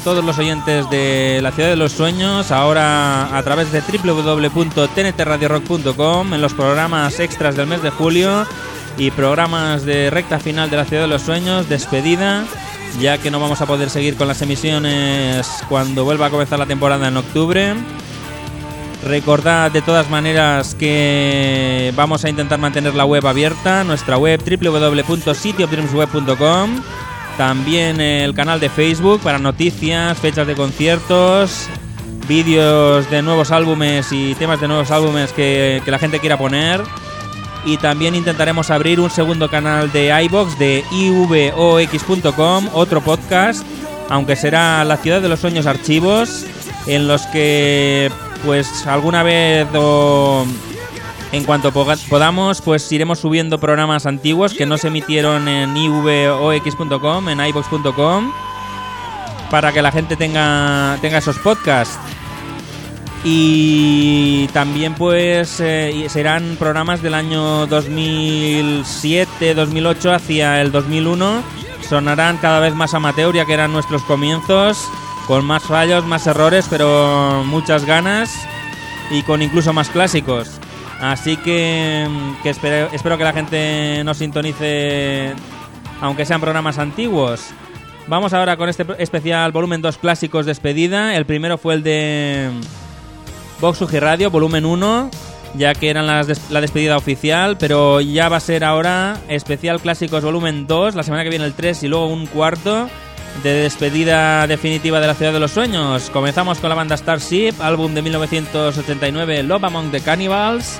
Todos 0.00 0.24
los 0.24 0.36
oyentes 0.38 0.88
de 0.90 1.38
la 1.42 1.52
ciudad 1.52 1.68
de 1.68 1.76
los 1.76 1.92
sueños, 1.92 2.50
ahora 2.50 3.36
a 3.36 3.42
través 3.42 3.70
de 3.72 3.80
www.tntradiorock.com 3.80 6.34
en 6.34 6.40
los 6.40 6.54
programas 6.54 7.20
extras 7.20 7.56
del 7.56 7.66
mes 7.66 7.82
de 7.82 7.90
julio 7.90 8.46
y 8.96 9.10
programas 9.10 9.84
de 9.84 10.08
recta 10.10 10.38
final 10.38 10.70
de 10.70 10.76
la 10.76 10.84
ciudad 10.84 11.02
de 11.02 11.08
los 11.08 11.22
sueños, 11.22 11.68
despedida, 11.68 12.44
ya 13.00 13.18
que 13.18 13.30
no 13.30 13.40
vamos 13.40 13.60
a 13.60 13.66
poder 13.66 13.90
seguir 13.90 14.16
con 14.16 14.28
las 14.28 14.40
emisiones 14.42 15.48
cuando 15.68 16.04
vuelva 16.04 16.26
a 16.26 16.30
comenzar 16.30 16.58
la 16.58 16.66
temporada 16.66 17.08
en 17.08 17.16
octubre. 17.16 17.74
Recordad 19.04 19.70
de 19.70 19.80
todas 19.80 20.10
maneras 20.10 20.74
que 20.74 21.92
vamos 21.96 22.22
a 22.24 22.28
intentar 22.28 22.58
mantener 22.58 22.94
la 22.94 23.06
web 23.06 23.26
abierta, 23.26 23.82
nuestra 23.84 24.18
web 24.18 24.42
www.cityofdreamsweb.com, 24.42 26.82
también 27.40 28.02
el 28.02 28.34
canal 28.34 28.60
de 28.60 28.68
Facebook 28.68 29.22
para 29.22 29.38
noticias, 29.38 30.18
fechas 30.18 30.46
de 30.46 30.54
conciertos, 30.54 31.70
vídeos 32.28 33.10
de 33.10 33.22
nuevos 33.22 33.50
álbumes 33.50 34.12
y 34.12 34.34
temas 34.34 34.60
de 34.60 34.68
nuevos 34.68 34.90
álbumes 34.90 35.32
que, 35.32 35.80
la 35.86 35.98
gente 35.98 36.18
quiera 36.18 36.36
poner. 36.36 36.82
Y 37.64 37.78
también 37.78 38.14
intentaremos 38.14 38.68
abrir 38.68 39.00
un 39.00 39.08
segundo 39.08 39.48
canal 39.48 39.90
de 39.90 40.12
iBox 40.24 40.58
de 40.58 40.84
ivox.com, 40.92 42.68
otro 42.74 43.00
podcast, 43.00 43.64
aunque 44.10 44.36
será 44.36 44.84
La 44.84 44.98
Ciudad 44.98 45.22
de 45.22 45.30
los 45.30 45.40
Sueños 45.40 45.64
Archivos, 45.64 46.44
en 46.86 47.08
los 47.08 47.22
que 47.28 48.12
pues 48.44 48.86
alguna 48.86 49.22
vez 49.22 49.66
o 49.74 50.44
en 51.32 51.44
cuanto 51.44 51.72
podamos, 51.72 52.60
pues 52.60 52.90
iremos 52.90 53.20
subiendo 53.20 53.60
programas 53.60 54.06
antiguos 54.06 54.52
que 54.52 54.66
no 54.66 54.78
se 54.78 54.88
emitieron 54.88 55.46
en 55.46 55.76
ivox.com, 55.76 57.28
en 57.28 57.46
ibox.com, 57.46 58.32
para 59.50 59.72
que 59.72 59.80
la 59.80 59.92
gente 59.92 60.16
tenga, 60.16 60.98
tenga 61.00 61.18
esos 61.18 61.38
podcasts. 61.38 61.98
Y 63.22 64.48
también 64.48 64.94
pues 64.94 65.60
eh, 65.60 66.06
serán 66.08 66.56
programas 66.58 67.02
del 67.02 67.14
año 67.14 67.66
2007, 67.66 69.54
2008 69.54 70.12
hacia 70.12 70.60
el 70.60 70.72
2001. 70.72 71.42
Sonarán 71.88 72.38
cada 72.38 72.60
vez 72.60 72.74
más 72.74 72.94
amateur 72.94 73.34
ya 73.34 73.44
que 73.44 73.52
eran 73.52 73.72
nuestros 73.72 74.02
comienzos, 74.02 74.88
con 75.26 75.44
más 75.44 75.62
fallos, 75.62 76.04
más 76.06 76.26
errores, 76.26 76.66
pero 76.70 77.44
muchas 77.46 77.84
ganas 77.84 78.32
y 79.10 79.22
con 79.22 79.42
incluso 79.42 79.72
más 79.72 79.90
clásicos. 79.90 80.60
Así 81.00 81.36
que, 81.38 82.06
mm, 82.08 82.46
espero, 82.46 83.18
que 83.18 83.24
la 83.24 83.32
gente 83.32 84.02
nos 84.04 84.18
sintonice, 84.18 85.32
aunque 86.00 86.26
sean 86.26 86.40
programas 86.40 86.78
antiguos. 86.78 87.46
Vamos 88.06 88.32
ahora 88.34 88.56
con 88.56 88.68
este 88.68 88.84
especial 88.98 89.52
volumen 89.52 89.80
2 89.82 89.96
clásicos 89.98 90.46
despedida. 90.46 91.14
El 91.16 91.26
primero 91.26 91.58
fue 91.58 91.74
el 91.74 91.82
de 91.82 92.50
Vox 93.60 93.80
UG 93.82 93.98
Radio, 94.00 94.30
volumen 94.30 94.64
1, 94.66 95.10
ya 95.54 95.74
que 95.74 95.94
des- 95.94 96.50
la 96.50 96.60
despedida 96.60 96.96
oficial, 96.96 97.56
pero 97.58 98.00
ya 98.00 98.28
va 98.28 98.36
a 98.36 98.40
ser 98.40 98.64
ahora 98.64 99.16
especial 99.28 99.80
clásicos 99.80 100.22
volumen 100.24 100.66
2, 100.66 100.94
la 100.96 101.02
semana 101.02 101.22
que 101.24 101.30
viene 101.30 101.44
el 101.44 101.54
3 101.54 101.82
y 101.84 101.88
luego 101.88 102.06
un 102.08 102.26
cuarto 102.26 102.88
de 103.42 103.52
despedida 103.54 104.46
definitiva 104.46 105.00
de 105.00 105.06
la 105.06 105.14
ciudad 105.14 105.32
de 105.32 105.40
los 105.40 105.52
sueños. 105.52 106.10
Comenzamos 106.10 106.58
con 106.58 106.68
la 106.68 106.74
banda 106.74 106.96
Starship, 106.96 107.54
álbum 107.60 107.94
de 107.94 108.02
1989 108.02 109.42
Love 109.42 109.64
Among 109.64 109.90
the 109.90 110.00
Cannibals 110.00 110.78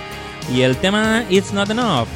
y 0.55 0.63
el 0.63 0.77
tema 0.77 1.25
It's 1.29 1.53
Not 1.53 1.71
Enough. 1.71 2.09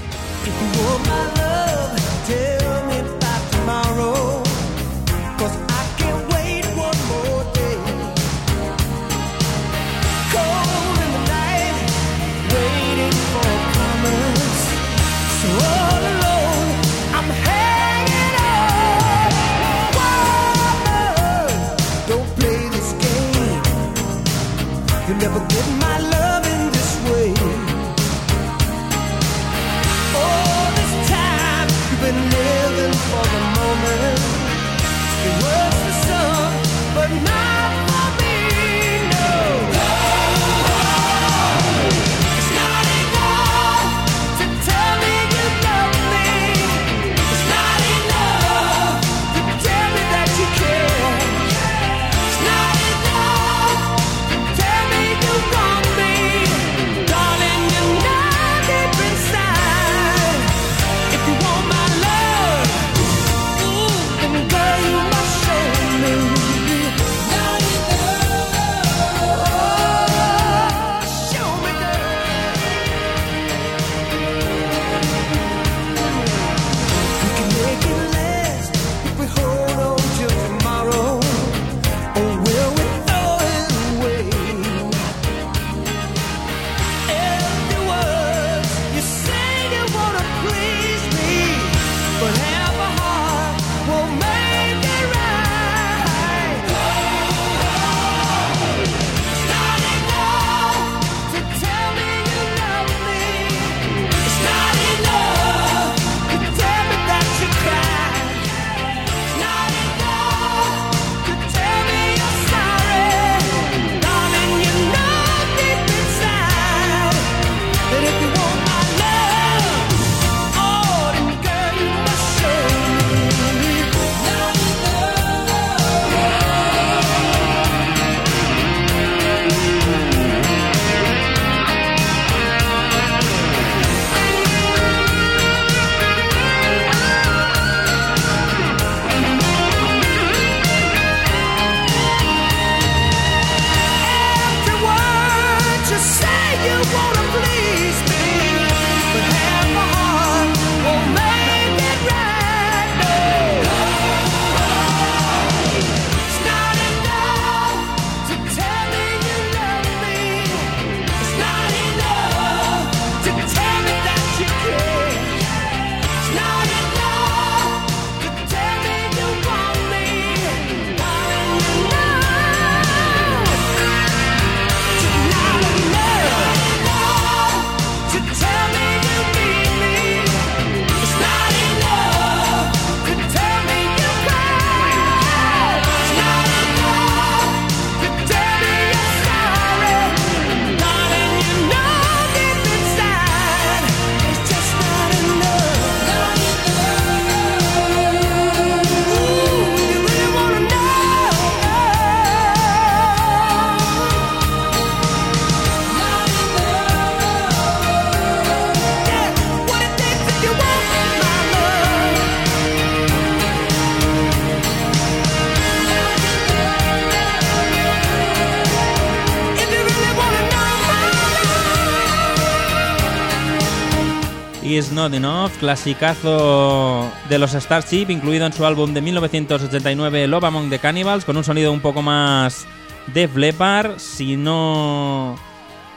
Is 224.77 224.91
Not 224.91 225.15
Enough, 225.15 225.53
clasicazo 225.61 227.09
de 227.29 227.39
los 227.39 227.53
Starship, 227.53 228.11
incluido 228.11 228.45
en 228.45 228.53
su 228.53 228.67
álbum 228.67 228.93
de 228.93 229.01
1989 229.01 230.27
Love 230.27 230.45
Among 230.45 230.69
the 230.69 230.81
Cannibals, 230.81 231.25
con 231.25 231.37
un 231.37 231.45
sonido 231.45 231.71
un 231.71 231.81
poco 231.81 232.03
más 232.03 232.67
de 233.15 233.29
Leppard. 233.29 233.99
Si 233.99 234.37
no 234.37 235.37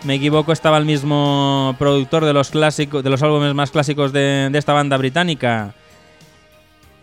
me 0.03 0.15
equivoco, 0.15 0.51
estaba 0.51 0.77
el 0.77 0.85
mismo 0.85 1.75
productor 1.79 2.25
de 2.25 2.33
los 2.33 2.51
clásicos, 2.51 3.03
de 3.03 3.09
los 3.09 3.24
álbumes 3.24 3.53
más 3.56 3.71
clásicos 3.71 4.13
de, 4.13 4.50
de 4.51 4.59
esta 4.59 4.74
banda 4.74 4.97
británica. 4.97 5.73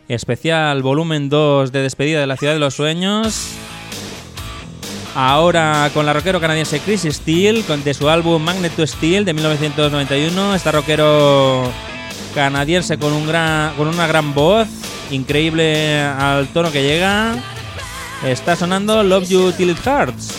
Especial 0.06 0.82
volumen 0.82 1.28
2 1.28 1.72
de 1.72 1.82
despedida 1.82 2.20
de 2.20 2.26
la 2.26 2.36
ciudad 2.36 2.52
de 2.52 2.60
los 2.60 2.74
sueños. 2.74 3.63
Ahora 5.14 5.90
con 5.94 6.04
la 6.06 6.12
rockero 6.12 6.40
canadiense 6.40 6.80
Chris 6.80 7.06
Steele, 7.08 7.62
con, 7.62 7.84
de 7.84 7.94
su 7.94 8.08
álbum 8.08 8.42
Magnet 8.42 8.74
to 8.74 8.86
Steel 8.86 9.24
de 9.24 9.32
1991. 9.32 10.54
Está 10.56 10.72
rockero 10.72 11.70
canadiense 12.34 12.98
con, 12.98 13.12
un 13.12 13.26
gran, 13.26 13.74
con 13.76 13.86
una 13.86 14.08
gran 14.08 14.34
voz, 14.34 14.66
increíble 15.12 16.02
al 16.02 16.48
tono 16.48 16.72
que 16.72 16.82
llega. 16.82 17.36
Está 18.24 18.56
sonando 18.56 19.04
Love 19.04 19.28
You 19.28 19.52
Till 19.52 19.70
It 19.70 19.86
Hurts. 19.86 20.34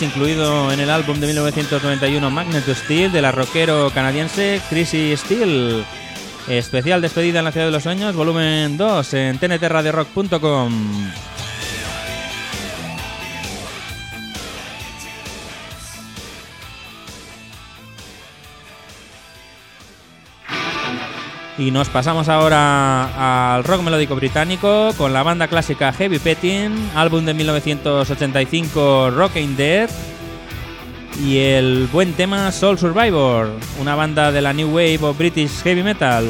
Incluido 0.00 0.72
en 0.72 0.80
el 0.80 0.88
álbum 0.88 1.20
de 1.20 1.26
1991 1.26 2.30
Magnet 2.30 2.64
Steel 2.66 3.12
de 3.12 3.20
la 3.20 3.32
rockero 3.32 3.90
canadiense 3.90 4.62
Chrissy 4.70 5.14
Steele. 5.14 5.84
Especial 6.48 7.02
despedida 7.02 7.40
en 7.40 7.44
la 7.44 7.52
Ciudad 7.52 7.66
de 7.66 7.72
los 7.72 7.82
Sueños, 7.82 8.16
volumen 8.16 8.78
2 8.78 9.14
en 9.14 9.38
tntradiorock.com. 9.38 11.27
Y 21.58 21.72
nos 21.72 21.88
pasamos 21.88 22.28
ahora 22.28 23.56
al 23.56 23.64
rock 23.64 23.82
melódico 23.82 24.14
británico 24.14 24.94
con 24.96 25.12
la 25.12 25.24
banda 25.24 25.48
clásica 25.48 25.92
Heavy 25.92 26.20
Petting, 26.20 26.70
álbum 26.94 27.24
de 27.24 27.34
1985 27.34 29.10
Rockin' 29.10 29.56
Dead 29.56 29.90
y 31.20 31.38
el 31.38 31.88
buen 31.92 32.12
tema 32.12 32.52
Soul 32.52 32.78
Survivor, 32.78 33.50
una 33.80 33.96
banda 33.96 34.30
de 34.30 34.40
la 34.40 34.52
New 34.52 34.68
Wave 34.68 35.00
of 35.02 35.18
British 35.18 35.62
Heavy 35.62 35.82
Metal. 35.82 36.24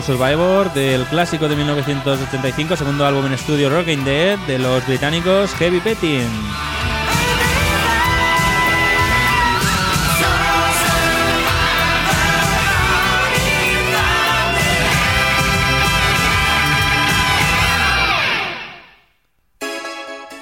Survivor 0.00 0.72
del 0.72 1.04
clásico 1.04 1.48
de 1.48 1.56
1985, 1.56 2.76
segundo 2.76 3.04
álbum 3.04 3.26
en 3.26 3.34
estudio 3.34 3.68
Rockin' 3.68 4.04
Dead 4.04 4.38
de 4.46 4.58
los 4.58 4.86
británicos 4.86 5.52
Heavy 5.56 5.80
Petting. 5.80 6.30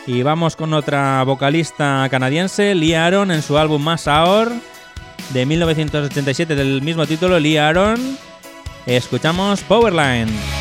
Y 0.07 0.23
vamos 0.23 0.54
con 0.54 0.75
otra 0.75 1.23
vocalista 1.25 2.07
canadiense, 2.11 2.75
Lee 2.75 2.95
Aaron, 2.95 3.30
en 3.30 3.42
su 3.42 3.59
álbum 3.59 3.83
Mass 3.83 4.07
Hour 4.07 4.52
de 5.33 5.47
1987 5.47 6.54
del 6.54 6.83
mismo 6.83 7.07
título, 7.07 7.38
Lee 7.38 7.57
Aaron. 7.57 8.30
Escuchamos 8.87 9.62
Powerline. 9.62 10.60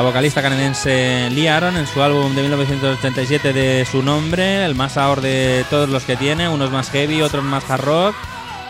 La 0.00 0.06
vocalista 0.06 0.40
canadiense 0.40 1.28
Lee 1.30 1.48
Aaron 1.48 1.76
en 1.76 1.86
su 1.86 2.02
álbum 2.02 2.34
de 2.34 2.40
1987 2.40 3.52
de 3.52 3.84
su 3.84 4.02
nombre, 4.02 4.64
el 4.64 4.74
más 4.74 4.96
ahor 4.96 5.20
de 5.20 5.62
todos 5.68 5.90
los 5.90 6.04
que 6.04 6.16
tiene, 6.16 6.48
unos 6.48 6.70
más 6.70 6.88
heavy, 6.88 7.20
otros 7.20 7.44
más 7.44 7.70
hard 7.70 7.84
rock. 7.84 8.14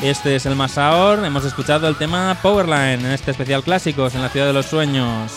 Este 0.00 0.34
es 0.34 0.46
el 0.46 0.56
más 0.56 0.76
ahor. 0.76 1.24
Hemos 1.24 1.44
escuchado 1.44 1.86
el 1.86 1.94
tema 1.94 2.36
Powerline 2.42 3.06
en 3.06 3.12
este 3.12 3.30
especial 3.30 3.62
clásicos 3.62 4.16
en 4.16 4.22
la 4.22 4.28
ciudad 4.28 4.46
de 4.48 4.54
los 4.54 4.66
sueños. 4.66 5.30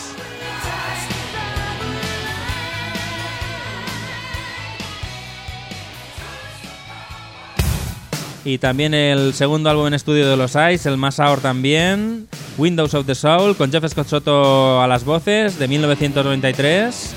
Y 8.44 8.58
también 8.58 8.92
el 8.92 9.32
segundo 9.32 9.70
álbum 9.70 9.86
en 9.86 9.94
estudio 9.94 10.28
de 10.28 10.36
los 10.36 10.54
Ice, 10.54 10.88
el 10.88 10.98
más 10.98 11.18
ahor 11.18 11.40
también, 11.40 12.28
Windows 12.58 12.92
of 12.92 13.06
the 13.06 13.14
Soul, 13.14 13.56
con 13.56 13.72
Jeff 13.72 13.88
Scott 13.88 14.06
Soto 14.06 14.82
a 14.82 14.86
las 14.86 15.04
voces, 15.04 15.58
de 15.58 15.66
1993. 15.66 17.14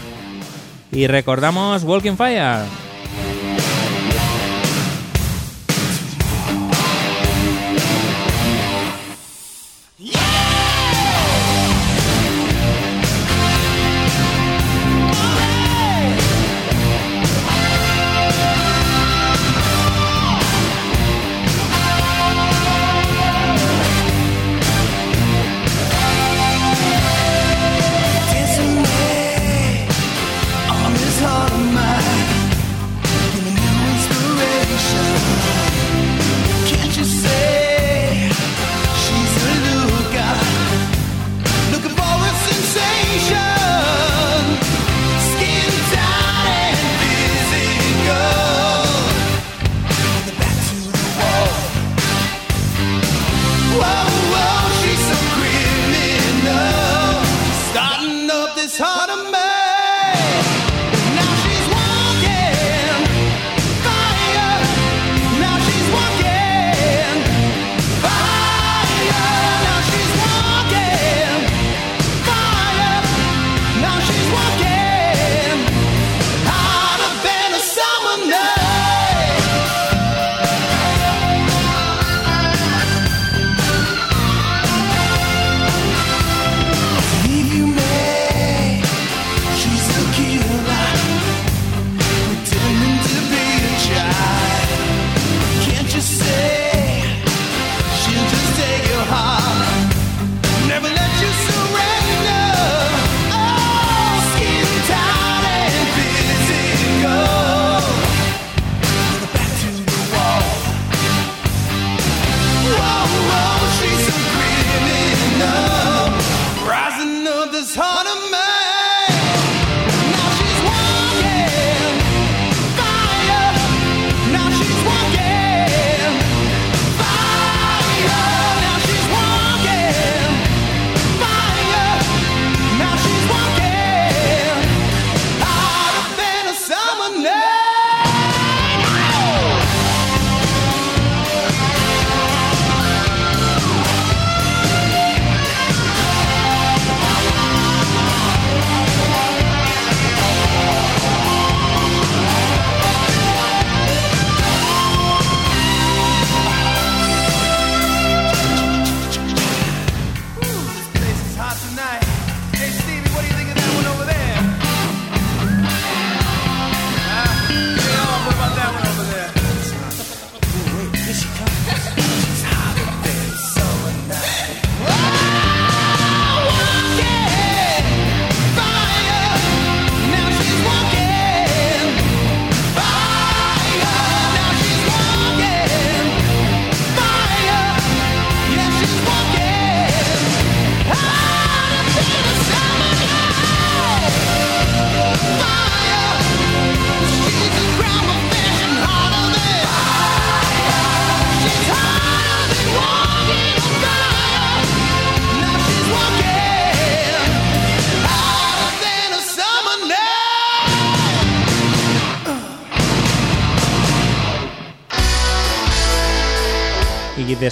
Y 0.94 1.08
recordamos 1.08 1.84
Walking 1.84 2.16
Fire. 2.16 2.87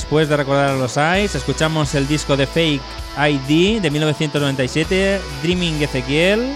Después 0.06 0.30
de 0.30 0.38
recordar 0.38 0.70
a 0.70 0.76
los 0.76 0.98
Eyes, 0.98 1.34
escuchamos 1.34 1.96
el 1.96 2.08
disco 2.08 2.38
de 2.38 2.46
Fake 2.46 2.80
ID 3.18 3.82
de 3.82 3.90
1997, 3.90 5.20
Dreaming 5.42 5.82
Ezequiel, 5.82 6.56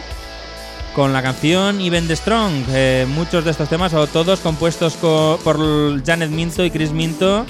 con 0.95 1.13
la 1.13 1.23
canción 1.23 1.81
Even 1.81 2.07
the 2.07 2.15
Strong. 2.15 2.65
Eh, 2.69 3.07
muchos 3.09 3.43
de 3.45 3.49
estos 3.49 3.67
temas, 3.67 3.95
o 3.95 4.05
todos 4.05 4.41
compuestos 4.41 4.93
por 4.93 6.05
Janet 6.05 6.29
Minto 6.29 6.63
y 6.63 6.69
Chris 6.69 6.91
Minto, 6.91 7.47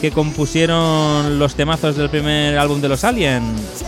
que 0.00 0.10
compusieron 0.12 1.38
los 1.38 1.54
temazos 1.54 1.94
del 1.94 2.08
primer 2.08 2.56
álbum 2.56 2.80
de 2.80 2.88
los 2.88 3.04
Aliens. 3.04 3.83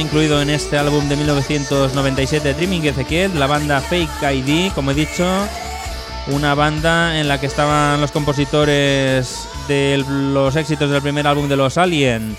incluido 0.00 0.40
en 0.40 0.50
este 0.50 0.78
álbum 0.78 1.08
de 1.08 1.16
1997, 1.16 2.54
Dreaming 2.54 2.86
Ezequiel, 2.86 3.38
la 3.38 3.46
banda 3.46 3.80
Fake 3.80 4.08
ID, 4.22 4.72
como 4.72 4.90
he 4.90 4.94
dicho, 4.94 5.26
una 6.28 6.54
banda 6.54 7.20
en 7.20 7.28
la 7.28 7.38
que 7.38 7.46
estaban 7.46 8.00
los 8.00 8.10
compositores 8.10 9.46
de 9.68 10.04
los 10.32 10.56
éxitos 10.56 10.90
del 10.90 11.02
primer 11.02 11.26
álbum 11.26 11.48
de 11.48 11.56
los 11.56 11.76
Alien. 11.78 12.36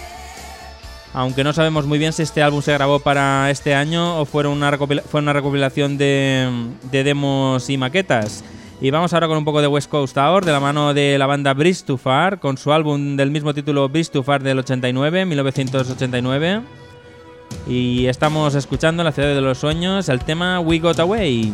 Aunque 1.14 1.44
no 1.44 1.54
sabemos 1.54 1.86
muy 1.86 2.00
bien 2.00 2.14
si 2.14 2.24
este 2.24 2.42
álbum 2.42 2.62
se 2.62 2.74
grabó 2.74 3.00
para 3.00 3.50
este 3.52 3.76
año 3.76 4.20
o 4.20 4.26
fue 4.26 4.48
una, 4.48 4.78
fue 4.78 5.22
una 5.22 5.34
recopilación 5.34 5.98
de, 5.98 6.50
demos 6.92 7.70
y 7.70 7.78
maquetas. 7.78 8.44
Y 8.80 8.90
vamos 8.90 9.14
ahora 9.14 9.28
con 9.28 9.38
un 9.38 9.46
poco 9.46 9.62
de 9.62 9.68
West 9.68 9.90
Coast 9.90 10.16
Tower 10.16 10.44
de 10.44 10.52
la 10.52 10.60
mano 10.60 10.94
de 10.94 11.18
la 11.18 11.28
banda 11.28 11.54
Breeze 11.54 11.86
to 11.86 11.98
Far 11.98 12.40
con 12.40 12.58
su 12.58 12.74
álbum 12.74 13.16
del 13.16 13.30
mismo 13.30 13.54
título 13.54 13.88
Breeze 13.90 14.12
to 14.12 14.24
Far 14.24 14.42
del 14.42 14.58
89, 14.58 15.26
1989. 15.26 16.81
Y 17.68 18.06
estamos 18.08 18.56
escuchando 18.56 19.02
en 19.02 19.06
la 19.06 19.12
ciudad 19.12 19.34
de 19.34 19.42
los 19.42 19.58
sueños 19.58 20.10
el 20.10 20.20
tema 20.24 20.60
We 20.60 20.80
Got 20.80 21.00
Away. 21.00 21.54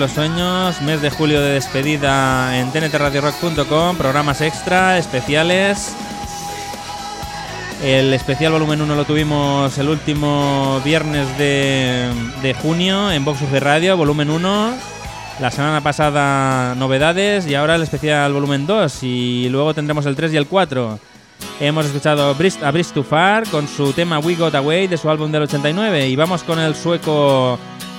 Los 0.00 0.12
sueños, 0.12 0.80
mes 0.80 1.02
de 1.02 1.10
julio 1.10 1.42
de 1.42 1.50
despedida 1.50 2.58
en 2.58 2.72
tntradiorock.com, 2.72 3.98
programas 3.98 4.40
extra, 4.40 4.96
especiales. 4.96 5.94
El 7.84 8.14
especial 8.14 8.52
volumen 8.52 8.80
1 8.80 8.96
lo 8.96 9.04
tuvimos 9.04 9.76
el 9.76 9.90
último 9.90 10.80
viernes 10.86 11.26
de, 11.36 12.56
junio 12.62 13.12
en 13.12 13.26
Vox 13.26 13.42
UG 13.42 13.60
Radio, 13.60 13.98
volumen 13.98 14.30
1. 14.30 14.74
La 15.38 15.50
semana 15.50 15.82
pasada 15.82 16.74
novedades 16.76 17.46
y 17.46 17.54
ahora 17.54 17.74
el 17.74 17.82
especial 17.82 18.32
volumen 18.32 18.66
2 18.66 19.02
y 19.02 19.48
luego 19.50 19.74
tendremos 19.74 20.06
el 20.06 20.16
3 20.16 20.32
y 20.32 20.36
el 20.38 20.46
4. 20.46 20.98
Hemos 21.60 21.84
escuchado 21.84 22.30
a 22.30 22.32
Bridge 22.32 22.92
to 22.94 23.04
Far 23.04 23.46
con 23.50 23.68
su 23.68 23.92
tema 23.92 24.18
We 24.18 24.34
Got 24.34 24.54
Away 24.54 24.86
de 24.86 24.96
su 24.96 25.10
álbum 25.10 25.30
del 25.30 25.42
89 25.42 26.08
y 26.08 26.16
vamos 26.16 26.42
con 26.42 26.58
el 26.58 26.74
sueco 26.74 27.58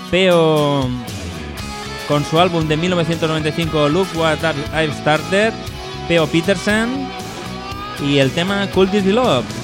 Peo 0.10 0.90
con 2.12 2.26
su 2.26 2.42
álbum 2.42 2.68
de 2.68 2.76
1995 2.76 3.88
Look 3.88 4.08
What 4.16 4.40
I've 4.74 4.94
Started, 4.96 5.54
Peo 6.10 6.28
Peterson 6.28 7.08
y 8.06 8.18
el 8.18 8.32
tema 8.32 8.70
Could 8.72 8.90
This 8.90 9.06
Love. 9.06 9.61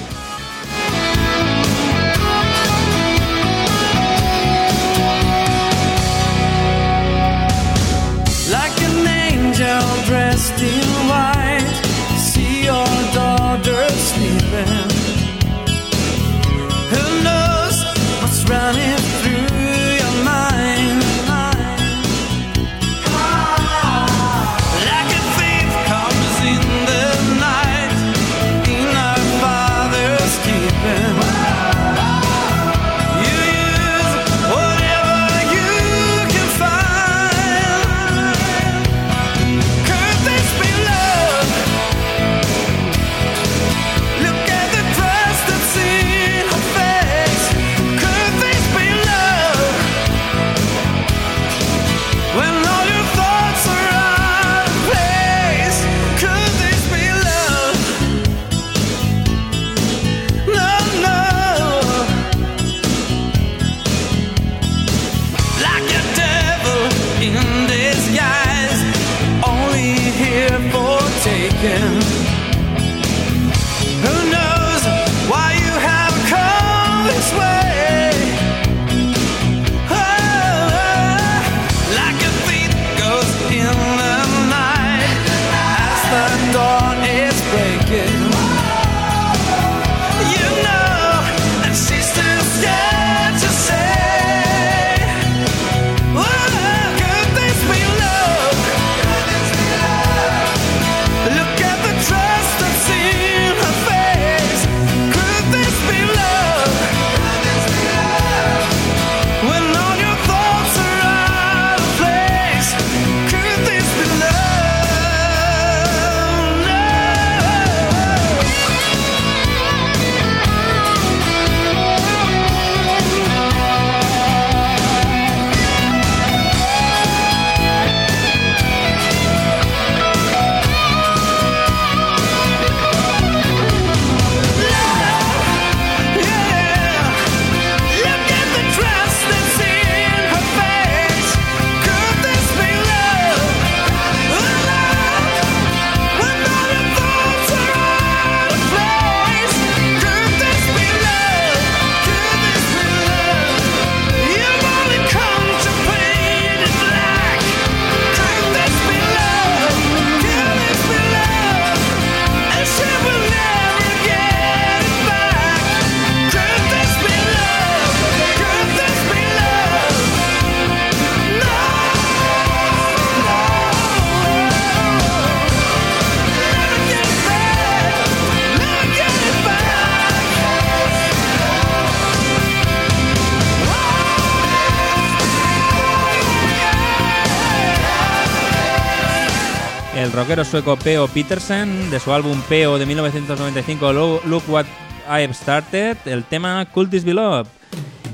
Rockero 190.28 190.44
sueco 190.44 190.76
Peo 190.76 191.08
Petersen 191.08 191.90
de 191.90 192.02
su 192.02 192.12
álbum 192.12 192.42
Peo 192.50 192.78
de 192.78 192.86
1995 192.86 193.94
Lo- 193.94 194.22
Look 194.26 194.44
What 194.50 194.66
I've 195.10 195.34
Started, 195.34 195.96
el 196.04 196.26
tema 196.26 196.66
Could 196.74 196.90
This. 196.90 197.06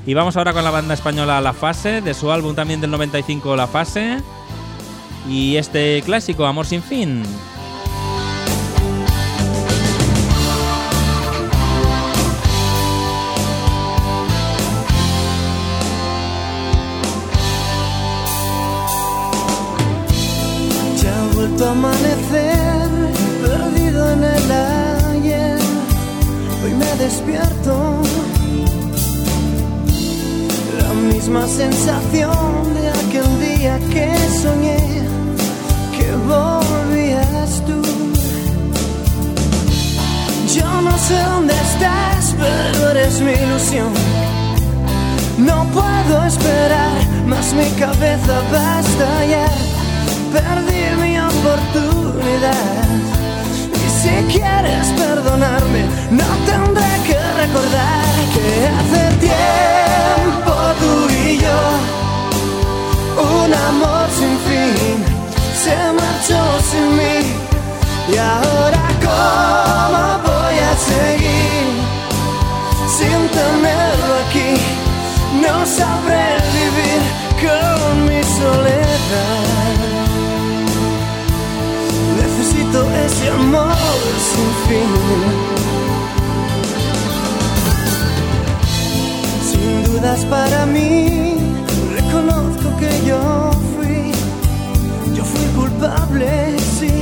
Y 0.05 0.13
vamos 0.13 0.37
ahora 0.37 0.53
con 0.53 0.63
la 0.63 0.69
banda 0.69 0.93
española 0.93 1.41
La 1.41 1.53
Fase, 1.53 2.01
de 2.01 2.13
su 2.13 2.31
álbum 2.31 2.53
también 2.53 2.81
del 2.81 2.91
95 2.91 3.55
La 3.55 3.65
Fase. 3.65 4.19
Y 5.27 5.55
este 5.55 6.03
clásico 6.05 6.45
Amor 6.45 6.67
sin 6.67 6.83
fin. 6.83 7.23
Amanecer, 21.69 22.89
perdido 23.41 24.11
en 24.11 24.23
el 24.23 24.51
ayer. 24.51 25.59
Hoy 26.63 26.73
me 26.73 27.03
despierto. 27.03 28.01
La 30.79 30.93
misma 30.93 31.47
sensación 31.47 32.73
de 32.75 32.89
aquel 32.89 33.39
día 33.39 33.79
que 33.91 34.07
soñé 34.41 34.77
que 35.97 36.11
volvías 36.27 37.63
tú. 37.65 37.81
Yo 40.55 40.81
no 40.81 40.97
sé 40.97 41.17
dónde 41.23 41.53
estás, 41.53 42.35
pero 42.37 42.89
eres 42.91 43.21
mi 43.21 43.31
ilusión. 43.31 43.91
No 45.37 45.65
puedo 45.73 46.25
esperar, 46.25 46.91
más 47.25 47.53
mi 47.53 47.69
cabeza 47.79 48.41
va 48.53 48.77
a 48.77 48.79
estallar 48.81 49.72
perdí 50.33 50.83
mi 51.01 51.19
oportunidad. 51.19 52.87
Y 53.83 53.87
si 53.99 54.13
quieres 54.33 54.85
perdonarme, 55.03 55.81
no 56.09 56.29
tendré 56.49 56.91
que 57.07 57.19
recordar 57.41 58.13
que 58.33 58.47
hace 58.77 59.03
tiempo 59.27 60.53
tú 60.81 60.93
y 61.25 61.37
yo, 61.45 61.61
un 63.41 63.53
amor 63.69 64.05
sin 64.19 64.35
fin, 64.47 64.97
se 65.63 65.77
marchó 65.99 66.41
sin 66.69 66.87
mí. 66.99 67.17
Y 68.13 68.17
ahora, 68.17 68.83
¿cómo 69.07 70.03
voy 70.29 70.57
a 70.69 70.73
seguir 70.91 71.67
sin 72.97 73.19
tenerlo 73.37 74.13
aquí? 74.25 74.51
No 75.45 75.55
sabré 75.65 76.27
vivir 76.57 77.01
con 77.43 78.05
mi 78.07 78.21
soledad. 78.39 79.52
Ese 83.05 83.29
amor 83.29 83.75
sin 84.29 84.49
fin. 84.67 84.91
Sin 89.49 89.83
dudas 89.83 90.25
para 90.25 90.65
mí, 90.65 91.35
reconozco 91.95 92.77
que 92.77 92.91
yo 93.07 93.51
fui, 93.75 94.11
yo 95.15 95.23
fui 95.23 95.45
culpable, 95.59 96.57
sí. 96.79 96.93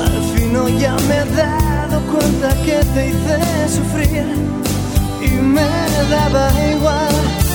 Al 0.00 0.22
fin 0.32 0.56
hoy 0.56 0.78
ya 0.78 0.94
me 1.08 1.16
he 1.16 1.26
dado 1.36 2.00
cuenta 2.12 2.48
que 2.64 2.78
te 2.94 3.08
hice 3.08 3.38
sufrir 3.76 4.26
y 5.22 5.28
me 5.28 5.68
daba 6.10 6.50
igual. 6.70 7.45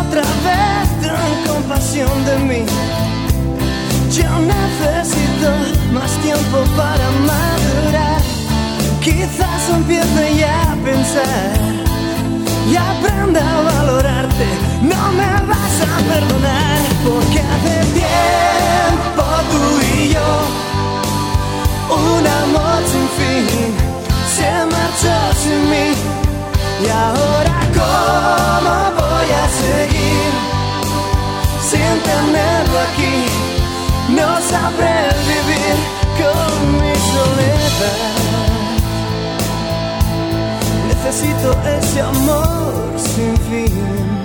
Otra 0.00 0.22
vez, 0.46 0.88
ten 1.00 1.52
compasión 1.52 2.24
de 2.24 2.36
mí. 2.48 2.62
Yo 4.10 4.28
necesito 4.40 5.50
más 5.92 6.10
tiempo 6.18 6.58
para 6.76 7.10
madurar. 7.30 8.20
Quizás 9.00 9.70
empiece 9.70 10.36
ya 10.36 10.72
a 10.72 10.76
pensar 10.84 11.72
y 12.70 12.76
aprenda 12.76 13.40
a 13.40 13.62
valorarte. 13.62 14.46
No 14.82 15.12
me 15.12 15.30
vas 15.46 15.76
a 15.80 15.96
perdonar 16.12 16.78
porque 17.04 17.40
hace 17.40 17.74
tiempo 17.92 19.24
tú 19.50 19.62
y 19.96 20.08
yo, 20.14 20.30
un 21.90 22.26
amor 22.26 22.80
sin 22.92 23.06
fin, 23.18 23.74
se 24.36 24.50
marchó 24.72 25.16
sin 25.42 25.60
mí. 25.70 25.86
Y 26.84 26.88
ahora, 26.88 27.56
¿cómo 27.74 28.70
voy 28.70 28.81
a 29.34 29.48
seguir 29.48 30.32
sin 31.70 31.92
tenerlo 32.02 32.78
aquí? 32.88 33.16
No 34.10 34.40
sabré 34.40 35.08
vivir 35.30 35.76
con 36.20 36.72
mi 36.80 36.94
soledad. 37.12 38.22
Necesito 40.88 41.56
ese 41.78 42.00
amor 42.00 42.72
sin 42.96 43.36
fin. 43.48 44.21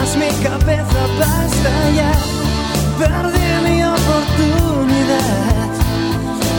Más 0.00 0.16
mi 0.16 0.28
cabeza 0.42 1.00
va 1.20 1.40
a 1.40 1.46
estallar. 1.46 2.18
Perdí 2.98 3.48
mi 3.64 3.82
oportunidad. 3.84 5.68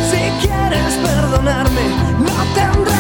Si 0.10 0.22
quieres 0.46 0.94
perdonarme, 1.08 1.86
no 2.26 2.36
tendré 2.56 2.99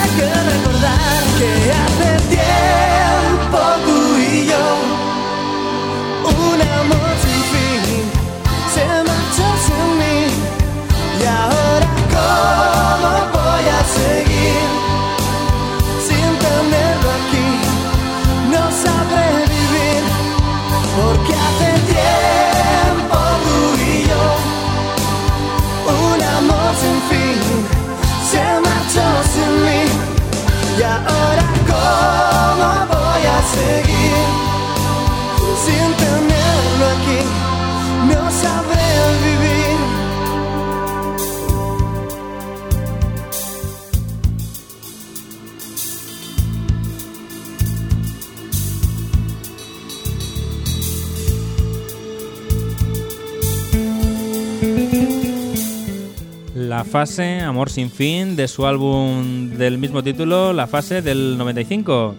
fase 56.90 57.40
Amor 57.40 57.70
sin 57.70 57.90
fin 57.90 58.36
de 58.36 58.48
su 58.48 58.66
álbum 58.66 59.52
del 59.52 59.78
mismo 59.78 60.04
título, 60.04 60.52
La 60.52 60.68
fase 60.68 61.02
del 61.02 61.38
95. 61.38 62.16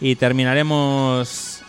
Y 0.00 0.16
terminaremos 0.16 1.62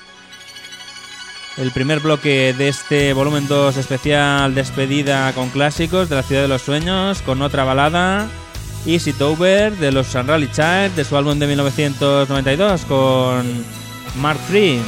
el 1.57 1.71
primer 1.71 1.99
bloque 1.99 2.55
de 2.57 2.69
este 2.69 3.13
volumen 3.13 3.47
2 3.47 3.77
especial 3.77 4.55
despedida 4.55 5.33
con 5.33 5.49
clásicos 5.49 6.09
de 6.09 6.15
la 6.15 6.23
ciudad 6.23 6.43
de 6.43 6.47
los 6.47 6.61
sueños 6.61 7.21
con 7.21 7.41
otra 7.41 7.65
balada 7.65 8.29
Easy 8.85 9.09
It 9.09 9.21
Over 9.21 9.75
de 9.75 9.91
los 9.91 10.15
Unruly 10.15 10.49
Child 10.51 10.95
de 10.95 11.03
su 11.03 11.17
álbum 11.17 11.37
de 11.37 11.47
1992 11.47 12.85
con 12.85 13.65
Mark 14.21 14.39
Free. 14.47 14.79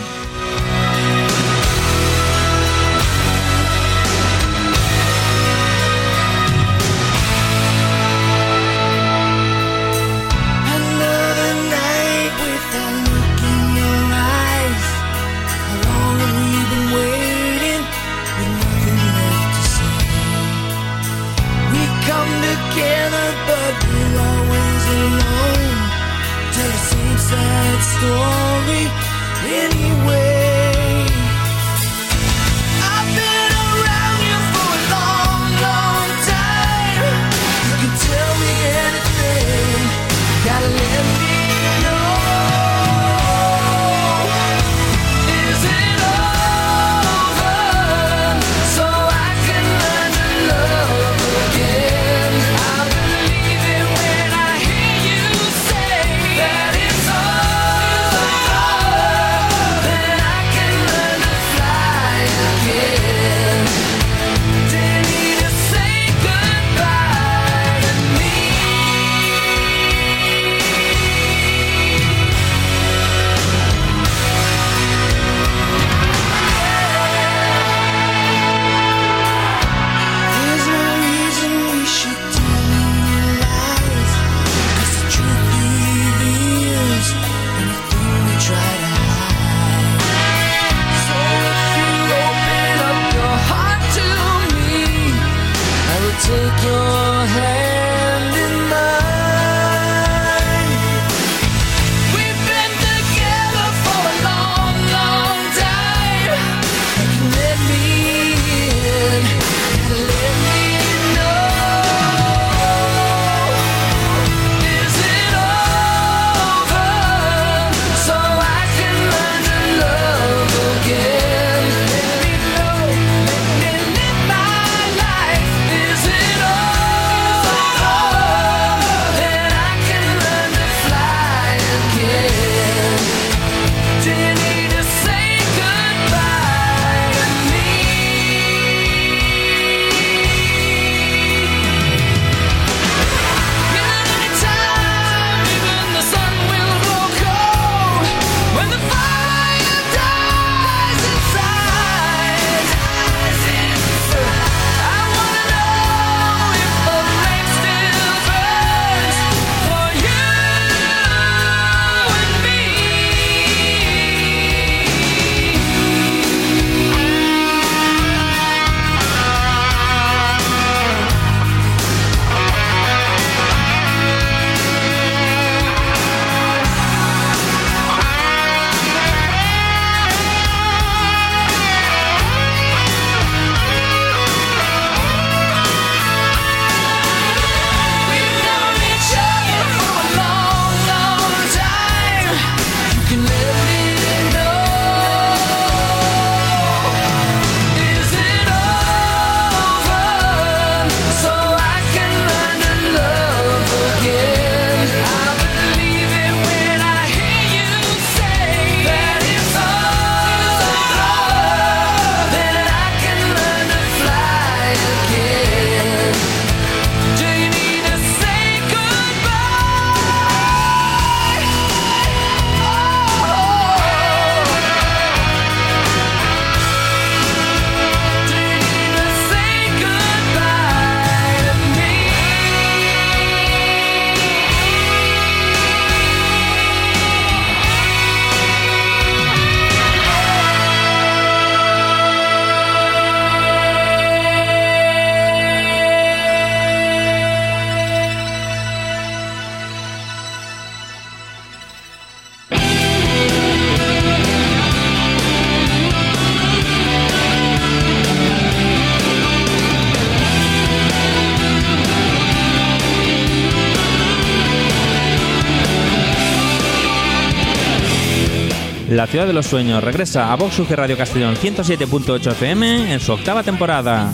Ciudad 269.12 269.28
de 269.28 269.34
los 269.34 269.46
sueños 269.46 269.84
regresa 269.84 270.32
a 270.32 270.36
Vox 270.38 270.58
UG 270.60 270.72
Radio 270.72 270.96
Castellón 270.96 271.36
107.8 271.36 272.32
FM 272.32 272.94
en 272.94 273.00
su 273.02 273.12
octava 273.12 273.44
temporada. 273.44 274.14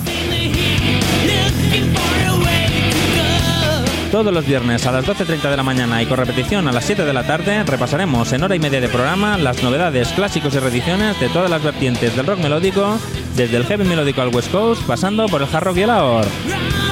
Todos 4.11 4.33
los 4.33 4.47
viernes 4.47 4.87
a 4.87 4.91
las 4.91 5.05
12.30 5.05 5.51
de 5.51 5.57
la 5.57 5.61
mañana 5.61 6.01
y 6.01 6.07
con 6.07 6.17
repetición 6.17 6.67
a 6.67 6.71
las 6.71 6.83
7 6.85 7.05
de 7.05 7.13
la 7.13 7.27
tarde 7.27 7.63
repasaremos 7.63 8.33
en 8.33 8.41
hora 8.41 8.55
y 8.55 8.59
media 8.59 8.81
de 8.81 8.89
programa 8.89 9.37
las 9.37 9.61
novedades, 9.61 10.07
clásicos 10.13 10.55
y 10.55 10.59
reediciones 10.59 11.19
de 11.19 11.29
todas 11.29 11.51
las 11.51 11.61
vertientes 11.61 12.15
del 12.15 12.25
rock 12.25 12.39
melódico, 12.39 12.97
desde 13.35 13.57
el 13.57 13.65
heavy 13.65 13.83
melódico 13.83 14.23
al 14.23 14.33
West 14.33 14.51
Coast, 14.51 14.81
pasando 14.87 15.27
por 15.27 15.43
el 15.43 15.47
hard 15.53 15.63
rock 15.63 15.77
y 15.77 15.83
el. 15.83 16.86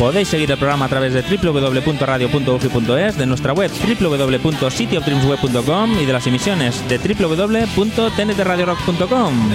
Podéis 0.00 0.28
seguir 0.28 0.50
el 0.50 0.56
programa 0.56 0.86
a 0.86 0.88
través 0.88 1.12
de 1.12 1.20
www.radio.ufi.es, 1.20 3.18
de 3.18 3.26
nuestra 3.26 3.52
web 3.52 3.70
www.cityofdreamsweb.com 3.70 6.00
y 6.00 6.06
de 6.06 6.12
las 6.14 6.26
emisiones 6.26 6.82
de 6.88 6.96
www.tntradiorock.com. 6.96 9.50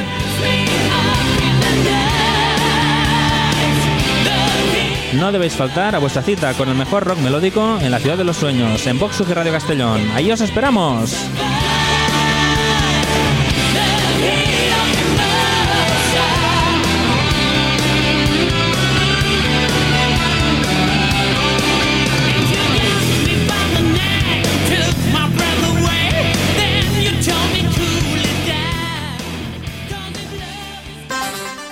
No 5.13 5.31
debéis 5.31 5.53
faltar 5.53 5.95
a 5.95 5.99
vuestra 5.99 6.21
cita 6.21 6.53
con 6.53 6.69
el 6.69 6.75
mejor 6.75 7.05
rock 7.05 7.17
melódico 7.21 7.79
en 7.81 7.89
la 7.89 7.97
ciudad 7.97 8.17
de 8.17 8.25
los 8.25 8.37
sueños, 8.37 8.85
en 8.85 8.99
Vox 8.99 9.27
Radio 9.27 9.51
Castellón. 9.51 9.99
Ahí 10.13 10.31
os 10.31 10.41
esperamos. 10.41 11.27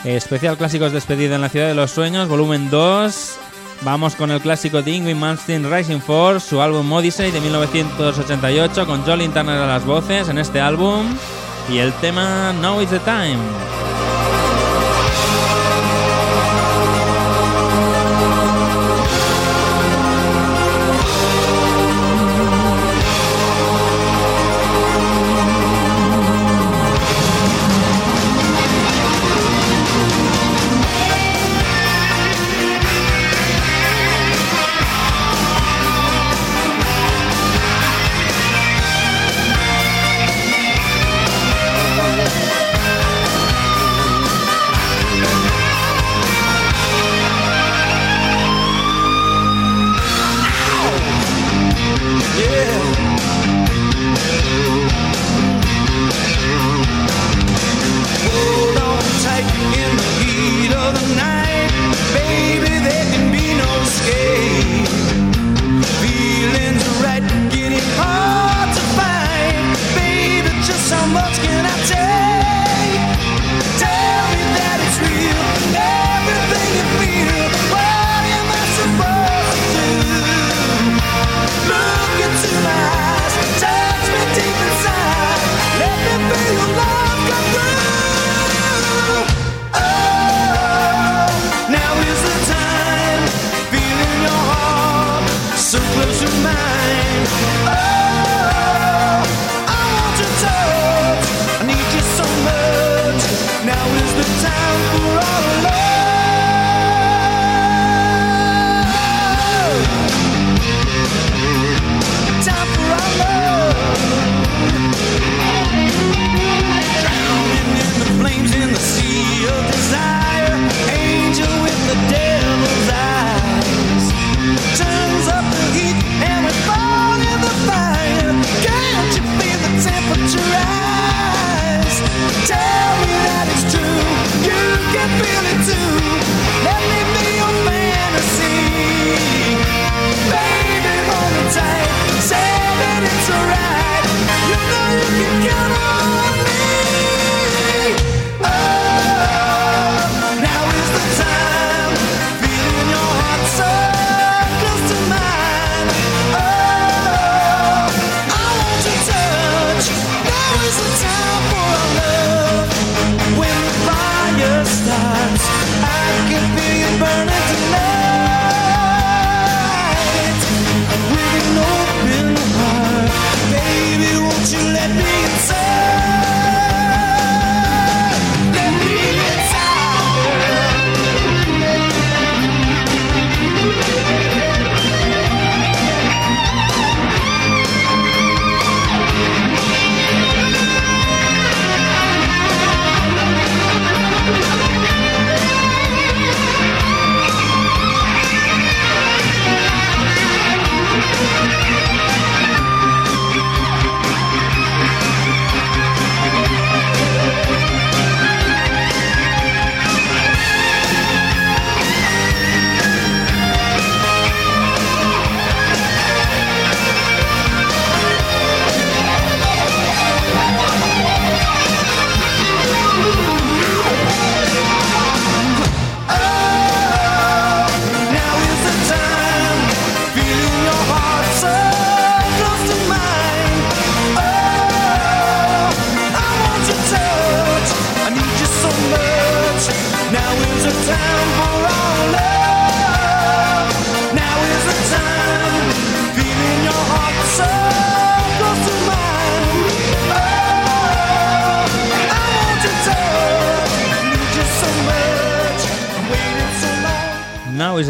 Especial 0.04 0.58
Clásicos 0.58 0.92
Despedida 0.92 1.36
en 1.36 1.42
la 1.42 1.50
Ciudad 1.50 1.68
de 1.68 1.76
los 1.76 1.92
Sueños, 1.92 2.28
volumen 2.28 2.70
2. 2.70 3.38
Vamos 3.82 4.16
con 4.16 4.32
el 4.32 4.42
clásico 4.42 4.82
de 4.82 4.92
Ingrid 4.92 5.16
Malmsteen 5.16 5.72
Rising 5.72 6.00
Force, 6.00 6.50
su 6.50 6.62
álbum 6.62 6.92
Odyssey 6.92 7.32
de 7.32 7.40
1988, 7.40 8.86
con 8.86 9.04
Jolin 9.04 9.32
Turner 9.32 9.60
a 9.60 9.68
las 9.68 9.86
voces 9.86 10.28
en 10.28 10.38
este 10.38 10.60
álbum. 10.60 11.06
Y 11.70 11.78
el 11.78 11.94
tema 11.94 12.54
Now 12.62 12.82
is 12.82 12.90
the 12.90 13.00
Time. 13.00 13.40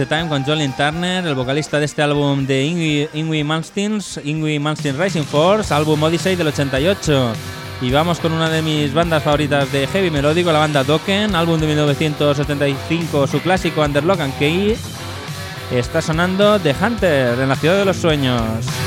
the 0.05 0.15
Time 0.15 0.27
con 0.27 0.43
Jolene 0.43 0.73
Turner, 0.75 1.25
el 1.25 1.35
vocalista 1.35 1.79
de 1.79 1.85
este 1.85 2.01
álbum 2.01 2.45
de 2.45 2.63
Ingui, 2.63 3.09
Ingui 3.13 3.43
Malmsteens, 3.43 4.19
Ingui 4.23 4.59
Malmsteen 4.59 4.99
Rising 4.99 5.23
Force, 5.23 5.73
álbum 5.73 6.01
Odyssey 6.03 6.35
del 6.35 6.47
88. 6.47 7.33
Y 7.81 7.91
vamos 7.91 8.19
con 8.19 8.33
una 8.33 8.49
de 8.49 8.61
mis 8.61 8.93
bandas 8.93 9.23
favoritas 9.23 9.71
de 9.71 9.87
heavy 9.87 10.09
melódico, 10.09 10.51
la 10.51 10.59
banda 10.59 10.83
Dokken, 10.83 11.35
álbum 11.35 11.59
de 11.59 11.67
1975, 11.67 13.27
su 13.27 13.39
clásico 13.39 13.81
Under 13.81 14.03
Lock 14.03 14.19
and 14.19 14.37
Key. 14.37 14.75
Está 15.71 16.01
sonando 16.01 16.59
The 16.59 16.75
Hunter 16.81 17.39
en 17.39 17.49
la 17.49 17.55
ciudad 17.55 17.77
de 17.77 17.85
los 17.85 17.97
sueños. 17.97 18.82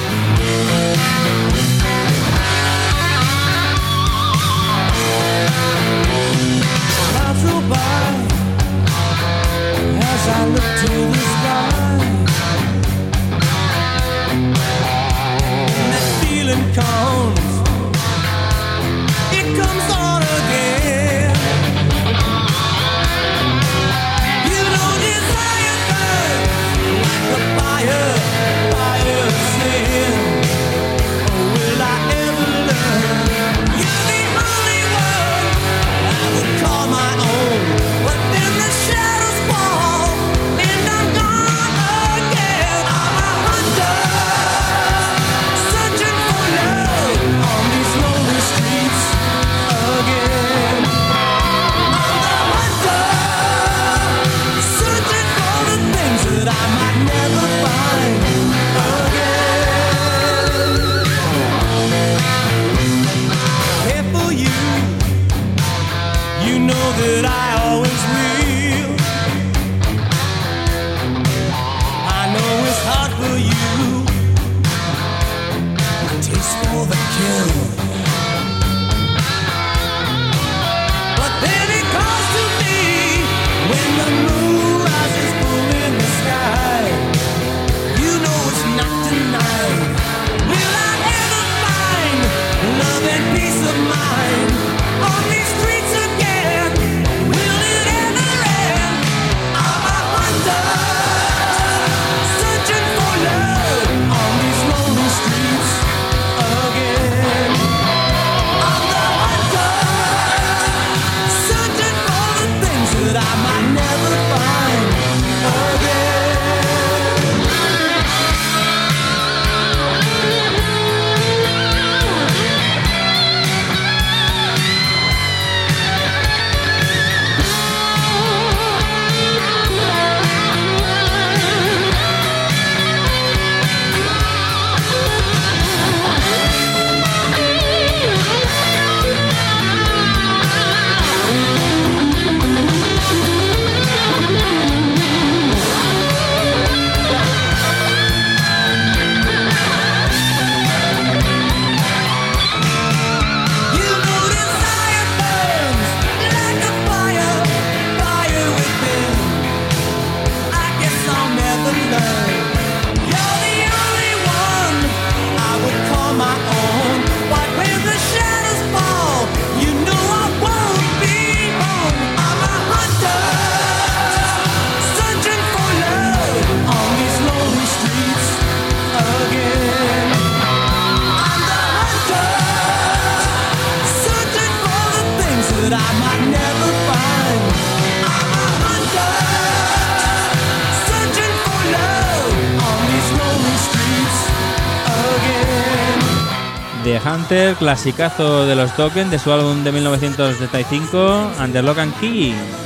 Clasicazo 197.58 198.46
de 198.46 198.54
los 198.54 198.74
Tokens 198.76 199.10
de 199.10 199.18
su 199.18 199.32
álbum 199.32 199.64
de 199.64 199.72
1975, 199.72 201.32
Underlock 201.42 201.78
and 201.78 201.98
Key. 201.98 202.65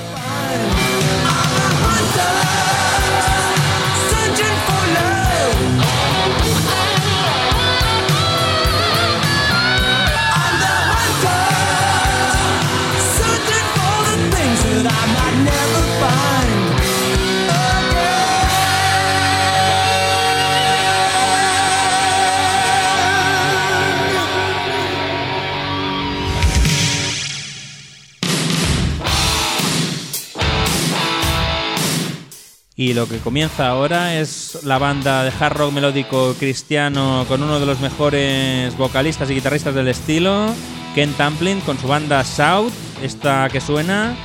Y 32.90 32.92
lo 32.92 33.06
que 33.06 33.18
comienza 33.18 33.68
ahora 33.68 34.18
es 34.18 34.58
la 34.64 34.76
banda 34.78 35.22
de 35.22 35.30
hard 35.30 35.56
rock 35.56 35.72
melódico 35.72 36.34
cristiano 36.36 37.24
con 37.28 37.40
uno 37.40 37.60
de 37.60 37.66
los 37.66 37.78
mejores 37.78 38.76
vocalistas 38.76 39.30
y 39.30 39.34
guitarristas 39.34 39.76
del 39.76 39.86
estilo, 39.86 40.52
Ken 40.96 41.12
Tamplin, 41.12 41.60
con 41.60 41.78
su 41.78 41.86
banda 41.86 42.24
South, 42.24 42.72
esta 43.00 43.48
que 43.48 43.60
suena, 43.60 44.16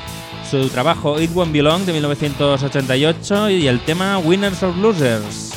su 0.50 0.68
trabajo 0.70 1.22
It 1.22 1.30
Won't 1.36 1.52
Belong 1.52 1.86
de 1.86 1.94
1988 1.94 3.52
y 3.52 3.68
el 3.68 3.82
tema 3.82 4.18
Winners 4.18 4.64
or 4.64 4.76
Losers. 4.76 5.55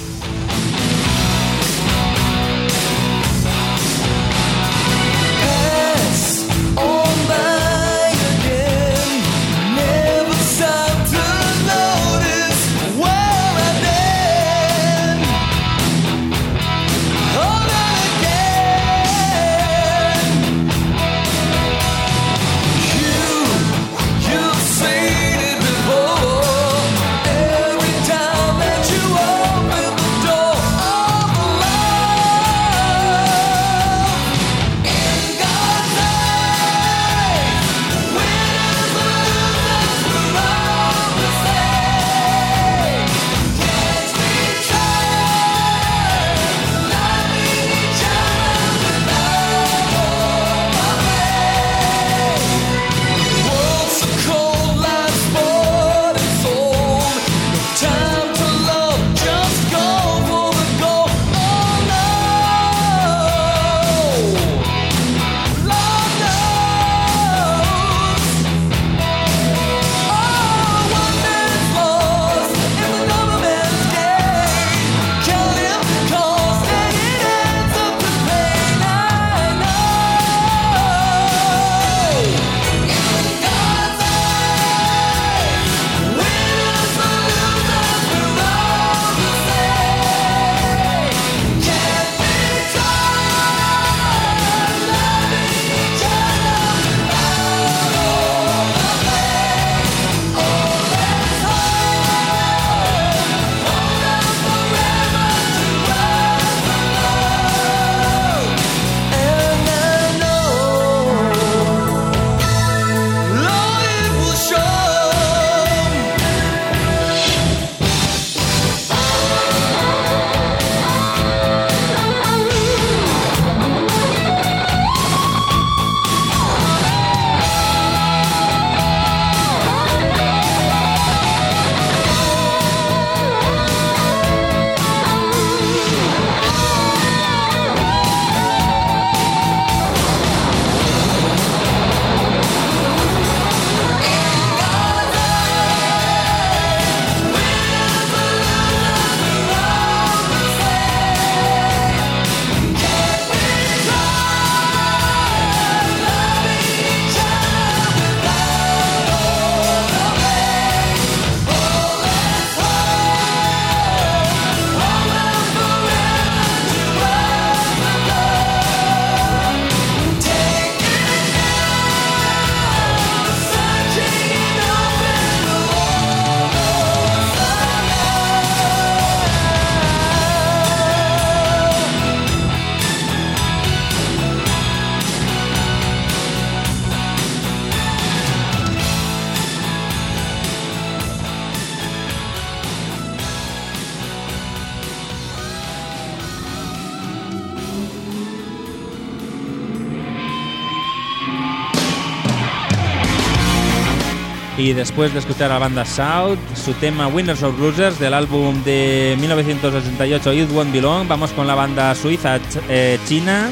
Y 204.68 204.74
después 204.74 205.14
de 205.14 205.20
escuchar 205.20 205.50
a 205.50 205.54
la 205.54 205.60
banda 205.60 205.82
South, 205.86 206.38
su 206.54 206.74
tema 206.74 207.08
Winners 207.08 207.42
of 207.42 207.58
Losers 207.58 207.98
del 207.98 208.12
álbum 208.12 208.62
de 208.64 209.16
1988 209.18 210.32
Youth 210.34 210.52
Won't 210.52 210.74
Belong, 210.74 211.08
vamos 211.08 211.30
con 211.30 211.46
la 211.46 211.54
banda 211.54 211.94
suiza 211.94 212.38
eh, 212.68 212.98
China, 213.08 213.48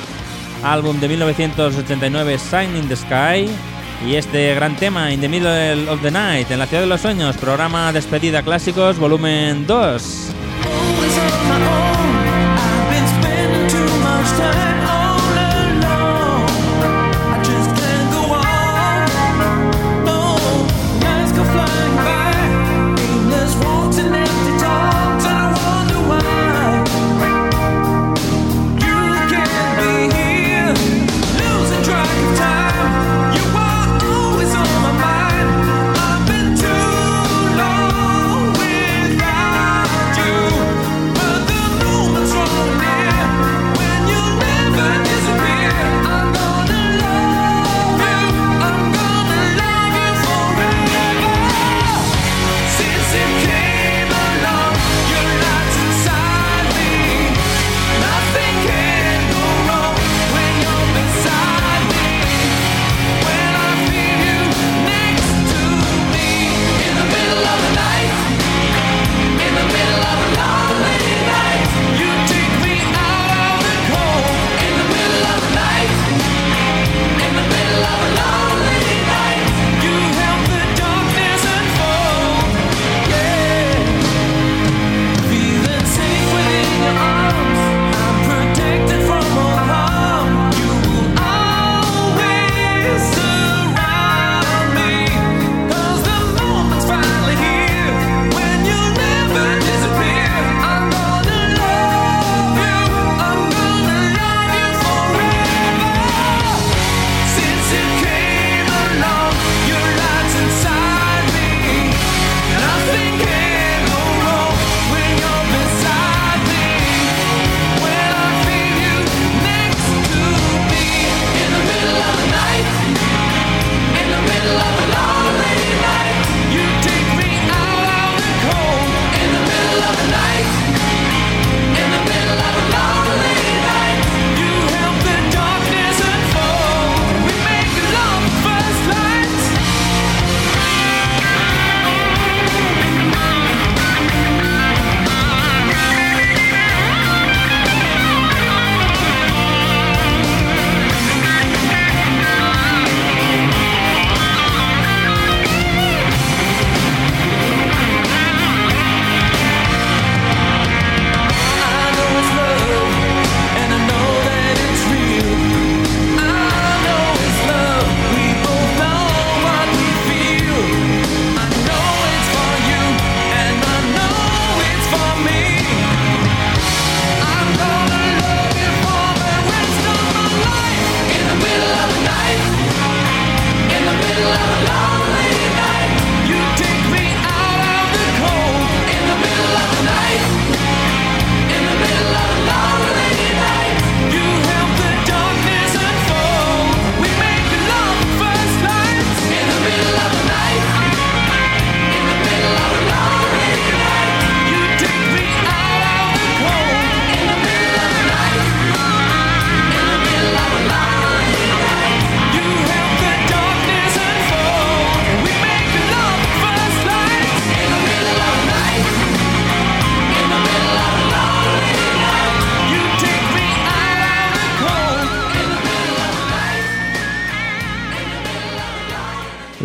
álbum 0.63 1.01
de 1.01 1.09
1989 1.09 2.39
Sign 2.39 2.77
in 2.77 2.87
the 2.87 2.97
Sky. 2.97 3.49
Y 4.07 4.17
este 4.17 4.55
gran 4.57 4.77
tema 4.77 5.11
In 5.11 5.23
the 5.23 5.29
Middle 5.31 5.89
of 5.89 6.03
the 6.03 6.11
Night 6.11 6.51
en 6.51 6.59
la 6.59 6.67
Ciudad 6.67 6.83
de 6.83 6.89
los 6.89 7.01
Sueños, 7.01 7.39
programa 7.39 7.91
Despedida 7.93 8.43
Clásicos, 8.43 8.99
volumen 8.99 9.67
2. 9.67 10.46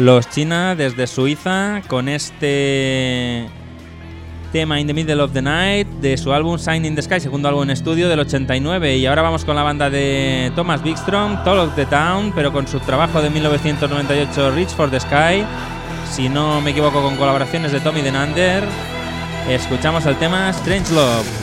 Los 0.01 0.27
China 0.31 0.73
desde 0.73 1.05
Suiza 1.05 1.83
con 1.87 2.09
este 2.09 3.47
tema 4.51 4.79
In 4.79 4.87
the 4.87 4.95
Middle 4.95 5.21
of 5.21 5.31
the 5.31 5.43
Night 5.43 5.87
de 6.01 6.17
su 6.17 6.33
álbum 6.33 6.57
Sign 6.57 6.85
in 6.85 6.95
the 6.95 7.03
Sky, 7.03 7.19
segundo 7.19 7.47
álbum 7.47 7.61
en 7.65 7.69
estudio 7.69 8.09
del 8.09 8.19
89. 8.21 8.97
Y 8.97 9.05
ahora 9.05 9.21
vamos 9.21 9.45
con 9.45 9.55
la 9.55 9.61
banda 9.61 9.91
de 9.91 10.51
Thomas 10.55 10.81
Bigstrom, 10.81 11.43
Talk 11.43 11.69
of 11.69 11.75
the 11.75 11.85
Town, 11.85 12.33
pero 12.33 12.51
con 12.51 12.67
su 12.67 12.79
trabajo 12.79 13.21
de 13.21 13.29
1998 13.29 14.51
Reach 14.55 14.69
for 14.69 14.89
the 14.89 14.99
Sky. 14.99 15.45
Si 16.11 16.29
no 16.29 16.61
me 16.61 16.71
equivoco, 16.71 17.03
con 17.03 17.15
colaboraciones 17.15 17.71
de 17.71 17.79
Tommy 17.79 18.01
Denander. 18.01 18.63
Escuchamos 19.47 20.03
el 20.07 20.15
tema 20.15 20.49
Strange 20.49 20.91
Love. 20.95 21.40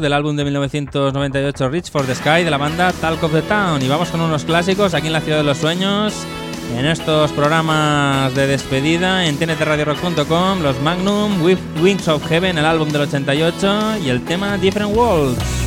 Del 0.00 0.12
álbum 0.12 0.34
de 0.34 0.44
1998 0.44 1.68
Reach 1.68 1.90
for 1.90 2.04
the 2.04 2.14
Sky 2.14 2.42
de 2.42 2.50
la 2.50 2.56
banda 2.56 2.92
Talk 2.92 3.22
of 3.22 3.32
the 3.32 3.42
Town. 3.42 3.80
Y 3.82 3.88
vamos 3.88 4.10
con 4.10 4.20
unos 4.20 4.44
clásicos 4.44 4.94
aquí 4.94 5.06
en 5.06 5.12
la 5.12 5.20
Ciudad 5.20 5.38
de 5.38 5.44
los 5.44 5.58
Sueños. 5.58 6.14
En 6.76 6.86
estos 6.86 7.30
programas 7.32 8.34
de 8.34 8.46
despedida 8.46 9.26
en 9.26 9.36
tntradiorock.com, 9.36 10.62
los 10.62 10.80
Magnum, 10.80 11.42
With 11.42 11.58
Wings 11.82 12.08
of 12.08 12.26
Heaven, 12.26 12.58
el 12.58 12.64
álbum 12.64 12.88
del 12.90 13.02
88 13.02 13.98
y 14.04 14.08
el 14.08 14.24
tema 14.24 14.56
Different 14.58 14.96
Worlds. 14.96 15.63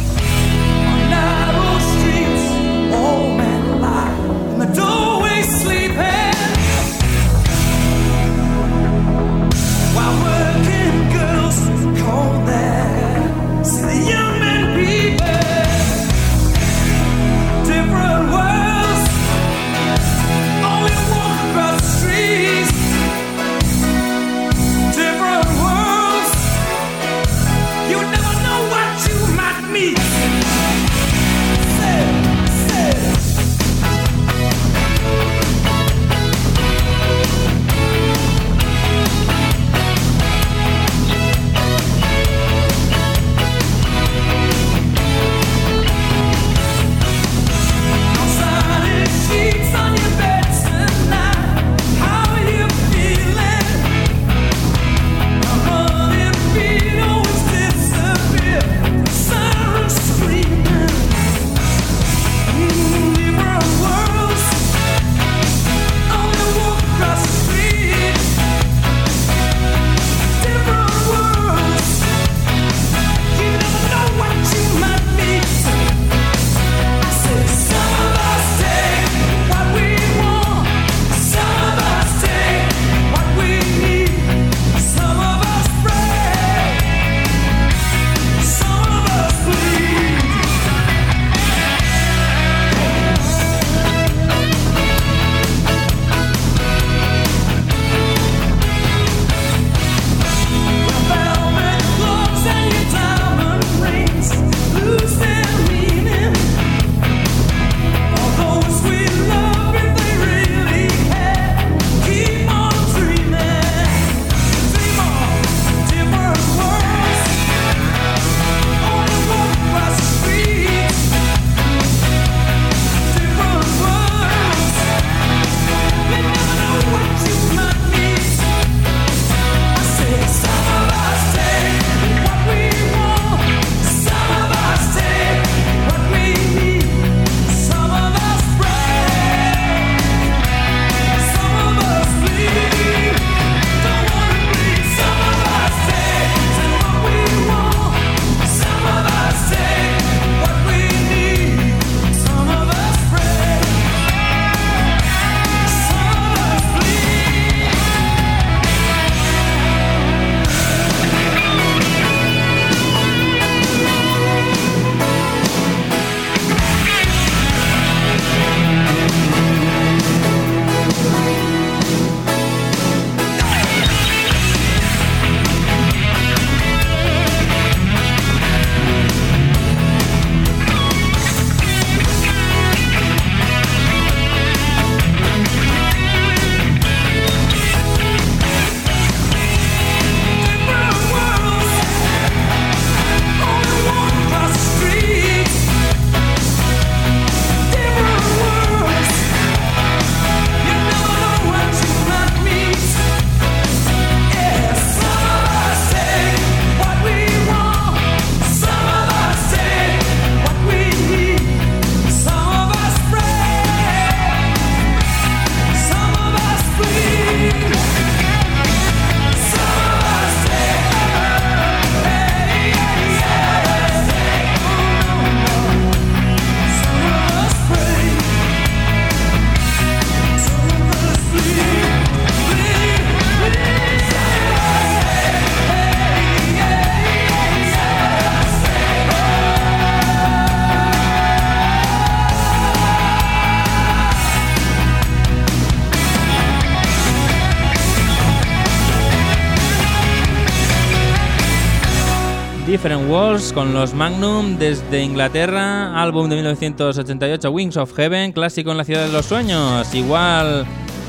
Walls 253.08 253.54
con 253.54 253.74
los 253.74 253.94
Magnum 253.94 254.58
desde 254.58 255.02
Inglaterra, 255.02 256.02
álbum 256.02 256.30
de 256.30 256.36
1988 256.36 257.50
Wings 257.50 257.78
of 257.78 257.94
Heaven, 257.94 258.34
clásico 258.34 258.72
en 258.72 258.78
la 258.78 258.84
ciudad 258.84 259.06
de 259.06 259.12
los 259.14 259.26
sueños, 259.26 259.94
igual 259.94 260.66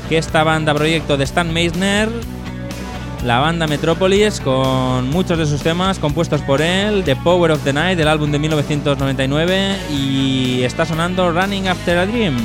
que 0.07 0.17
esta 0.17 0.43
banda 0.43 0.73
proyecto 0.73 1.17
de 1.17 1.25
Stan 1.25 1.51
Meisner, 1.51 2.09
la 3.25 3.39
banda 3.39 3.67
Metropolis 3.67 4.39
con 4.39 5.09
muchos 5.09 5.37
de 5.37 5.45
sus 5.45 5.61
temas 5.61 5.99
compuestos 5.99 6.41
por 6.41 6.61
él, 6.61 7.03
The 7.03 7.17
Power 7.17 7.51
of 7.51 7.63
the 7.63 7.73
Night, 7.73 7.97
del 7.97 8.07
álbum 8.07 8.31
de 8.31 8.39
1999 8.39 9.77
y 9.91 10.63
está 10.63 10.85
sonando 10.85 11.31
Running 11.31 11.67
After 11.67 11.97
a 11.97 12.05
Dream. 12.05 12.37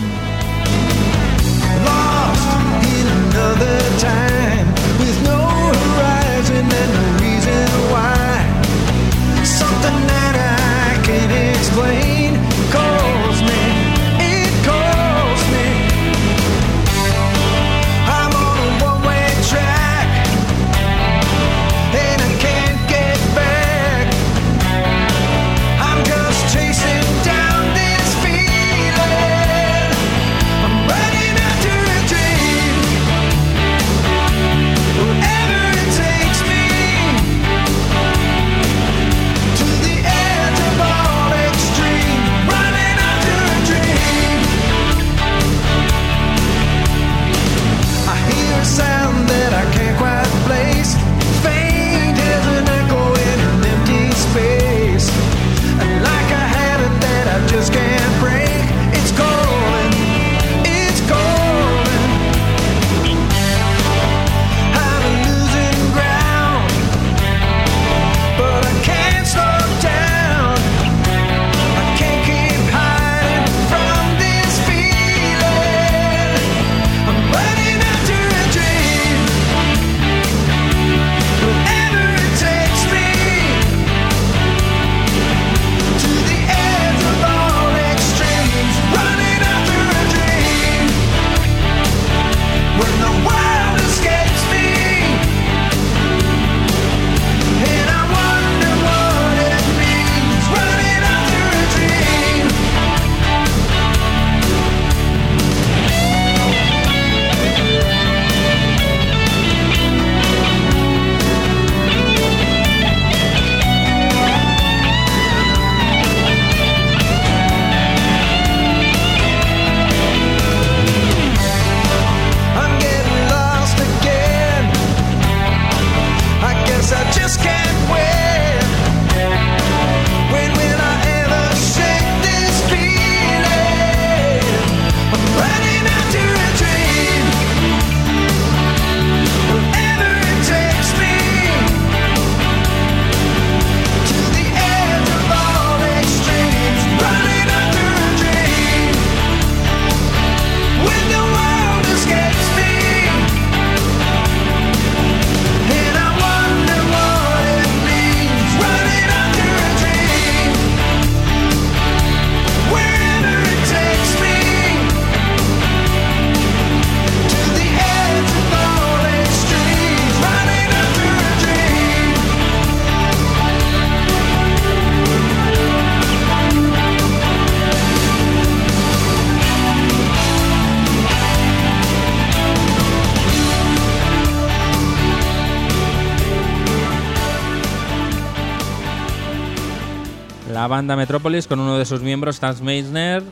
banda 190.85 190.97
Metropolis 190.97 191.47
con 191.47 191.61
uno 191.61 191.79
de 191.79 191.87
sus 191.87 192.03
miembros, 192.03 192.35
Stan 192.35 192.55
Meisner, 192.63 193.23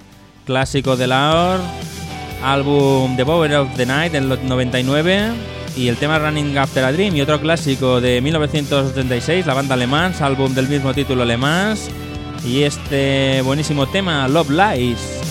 clásico 0.47 0.97
de 0.97 1.07
Laor, 1.07 1.61
álbum 2.43 3.15
The 3.15 3.27
Power 3.27 3.55
of 3.57 3.77
the 3.77 3.85
Night 3.85 4.13
del 4.13 4.27
99 4.27 5.33
y 5.77 5.89
el 5.89 5.99
tema 5.99 6.19
Running 6.19 6.57
After 6.57 6.83
a 6.83 6.93
Dream 6.93 7.15
y 7.15 7.21
otro 7.21 7.39
clásico 7.43 8.01
de 8.01 8.23
1976, 8.23 9.45
la 9.45 9.53
banda 9.53 9.75
alemán, 9.75 10.15
álbum 10.19 10.55
del 10.55 10.67
mismo 10.67 10.95
título 10.95 11.25
alemán 11.25 11.77
y 12.43 12.63
este 12.63 13.43
buenísimo 13.43 13.87
tema 13.87 14.27
Love 14.29 14.49
Lies. 14.49 15.22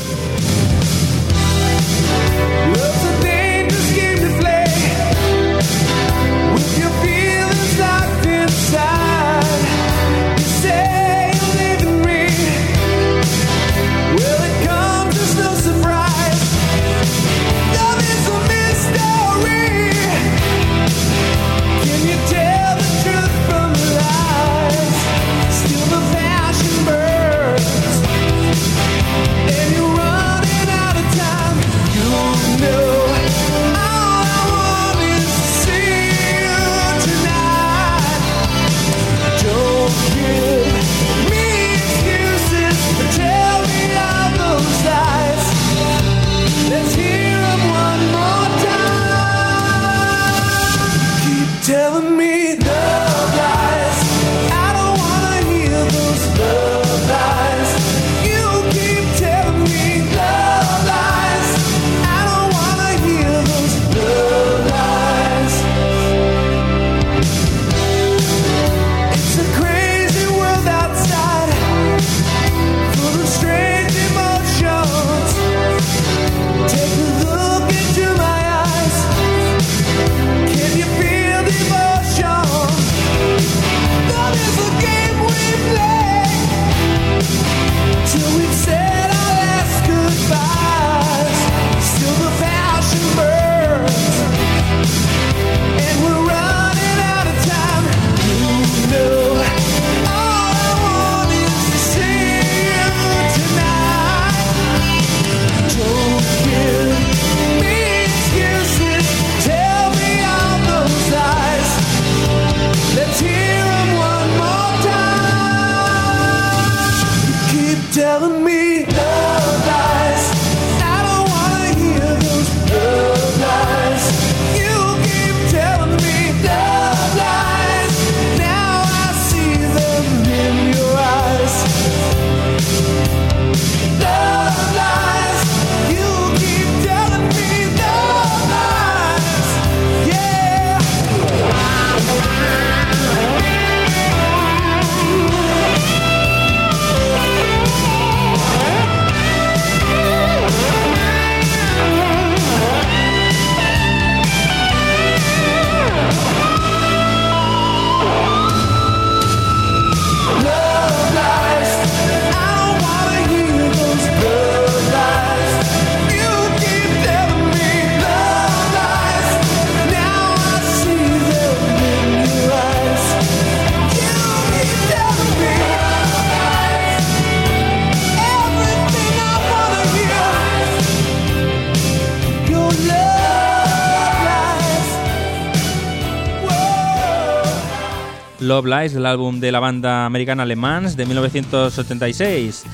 Love 188.52 188.66
Lies, 188.66 188.94
del 188.94 189.06
álbum 189.06 189.40
de 189.40 189.50
la 189.50 189.62
banda 189.62 190.06
americana 190.06 190.46
Le 190.46 190.58
Mans 190.58 190.98
de 190.98 191.06
1976. 191.06 192.66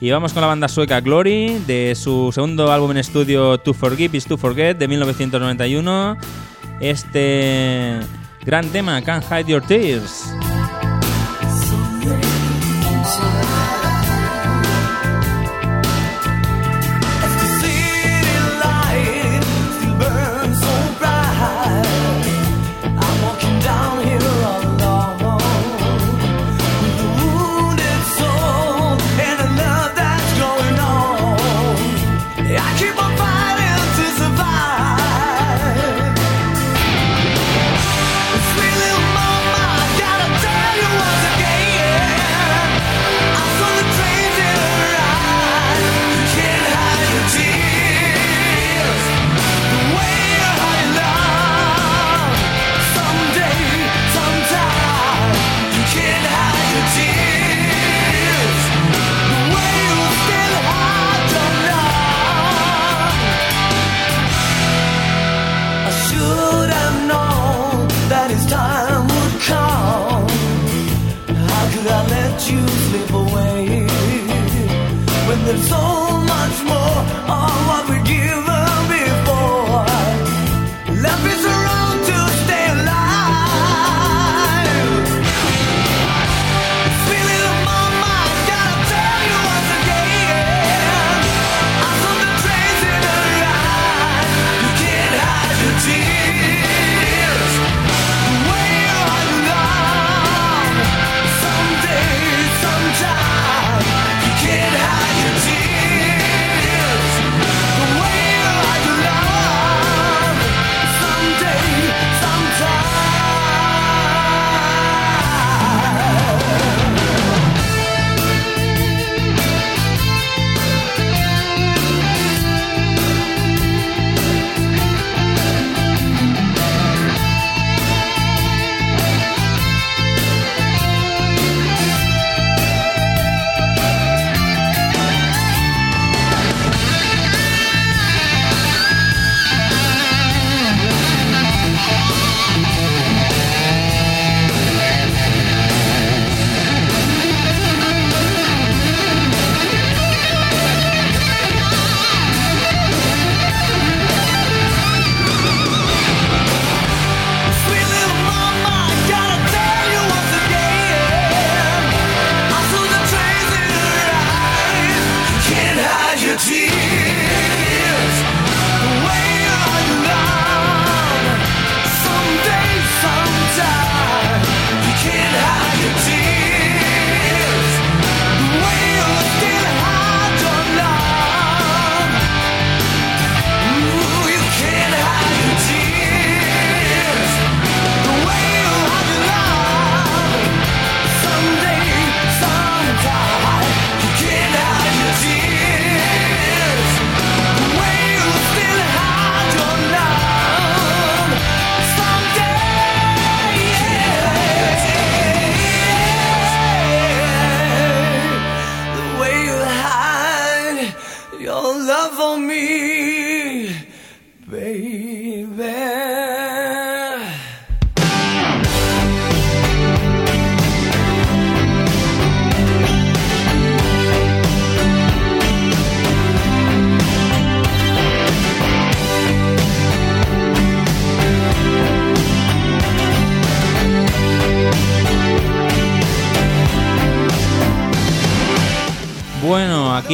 Y 0.00 0.10
vamos 0.10 0.32
con 0.32 0.40
la 0.40 0.46
banda 0.46 0.66
sueca 0.66 1.02
Glory, 1.02 1.58
de 1.66 1.94
su 1.94 2.30
segundo 2.32 2.72
álbum 2.72 2.92
en 2.92 2.96
estudio 2.96 3.58
To 3.58 3.74
Forgive 3.74 4.16
is 4.16 4.24
to 4.24 4.38
Forget 4.38 4.78
de 4.78 4.88
1991. 4.88 6.16
Este 6.80 8.00
gran 8.46 8.66
tema, 8.70 9.02
Can't 9.02 9.26
Hide 9.30 9.52
Your 9.52 9.62
Tears. 9.62 10.35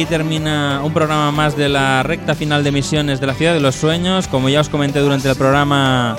Aquí 0.03 0.09
termina 0.09 0.81
un 0.83 0.91
programa 0.91 1.31
más 1.31 1.55
de 1.55 1.69
la 1.69 2.03
recta 2.03 2.35
final 2.35 2.61
de 2.63 2.69
emisiones 2.69 3.21
de 3.21 3.27
la 3.27 3.33
Ciudad 3.35 3.53
de 3.53 3.61
los 3.61 3.75
Sueños. 3.75 4.27
Como 4.27 4.49
ya 4.49 4.59
os 4.59 4.67
comenté 4.67 4.99
durante 4.99 5.29
el 5.29 5.35
programa, 5.37 6.17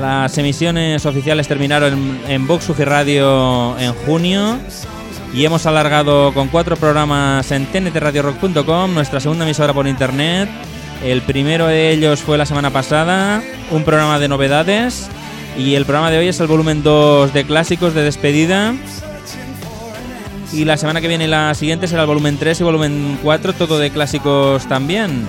las 0.00 0.36
emisiones 0.38 1.06
oficiales 1.06 1.46
terminaron 1.46 1.92
en, 1.92 2.20
en 2.30 2.46
Vox 2.48 2.68
UG 2.68 2.80
Radio 2.80 3.78
en 3.78 3.92
junio 3.92 4.58
y 5.32 5.44
hemos 5.44 5.66
alargado 5.66 6.34
con 6.34 6.48
cuatro 6.48 6.76
programas 6.76 7.52
en 7.52 7.66
tntradiorock.com, 7.66 8.92
nuestra 8.92 9.20
segunda 9.20 9.44
emisora 9.44 9.72
por 9.72 9.86
internet. 9.86 10.48
El 11.04 11.22
primero 11.22 11.68
de 11.68 11.92
ellos 11.92 12.20
fue 12.20 12.38
la 12.38 12.46
semana 12.46 12.70
pasada, 12.70 13.40
un 13.70 13.84
programa 13.84 14.18
de 14.18 14.26
novedades 14.26 15.08
y 15.56 15.76
el 15.76 15.84
programa 15.84 16.10
de 16.10 16.18
hoy 16.18 16.28
es 16.28 16.40
el 16.40 16.48
volumen 16.48 16.82
2 16.82 17.32
de 17.32 17.44
clásicos 17.44 17.94
de 17.94 18.02
despedida. 18.02 18.74
Y 20.52 20.64
la 20.64 20.76
semana 20.76 21.00
que 21.00 21.06
viene, 21.08 21.28
la 21.28 21.54
siguiente, 21.54 21.86
será 21.86 22.02
el 22.02 22.08
volumen 22.08 22.36
3 22.36 22.60
y 22.60 22.64
volumen 22.64 23.18
4, 23.22 23.52
todo 23.52 23.78
de 23.78 23.90
clásicos 23.90 24.66
también. 24.66 25.24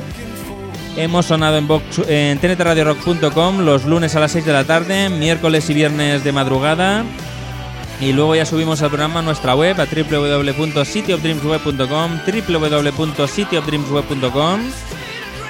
Hemos 0.97 1.27
sonado 1.27 1.57
en, 1.57 1.67
Vox- 1.67 2.03
en 2.09 2.39
tntradiorock.com 2.39 3.59
los 3.59 3.85
lunes 3.85 4.15
a 4.15 4.19
las 4.19 4.31
6 4.31 4.45
de 4.45 4.53
la 4.53 4.63
tarde, 4.65 5.09
miércoles 5.09 5.69
y 5.69 5.73
viernes 5.75 6.23
de 6.23 6.31
madrugada. 6.31 7.03
Y 8.01 8.13
luego 8.13 8.35
ya 8.35 8.45
subimos 8.47 8.81
el 8.81 8.87
programa 8.89 9.21
nuestra 9.21 9.53
web, 9.55 9.79
a 9.79 9.85
www.cityofdreamsweb.com, 9.85 12.19
www.cityofdreamsweb.com 12.47 14.59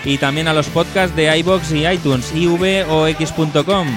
y 0.03 0.17
también 0.17 0.47
a 0.49 0.53
los 0.53 0.67
podcasts 0.67 1.15
de 1.15 1.37
iBox 1.39 1.71
y 1.71 1.87
iTunes, 1.87 2.33
ivox.com. 2.35 3.87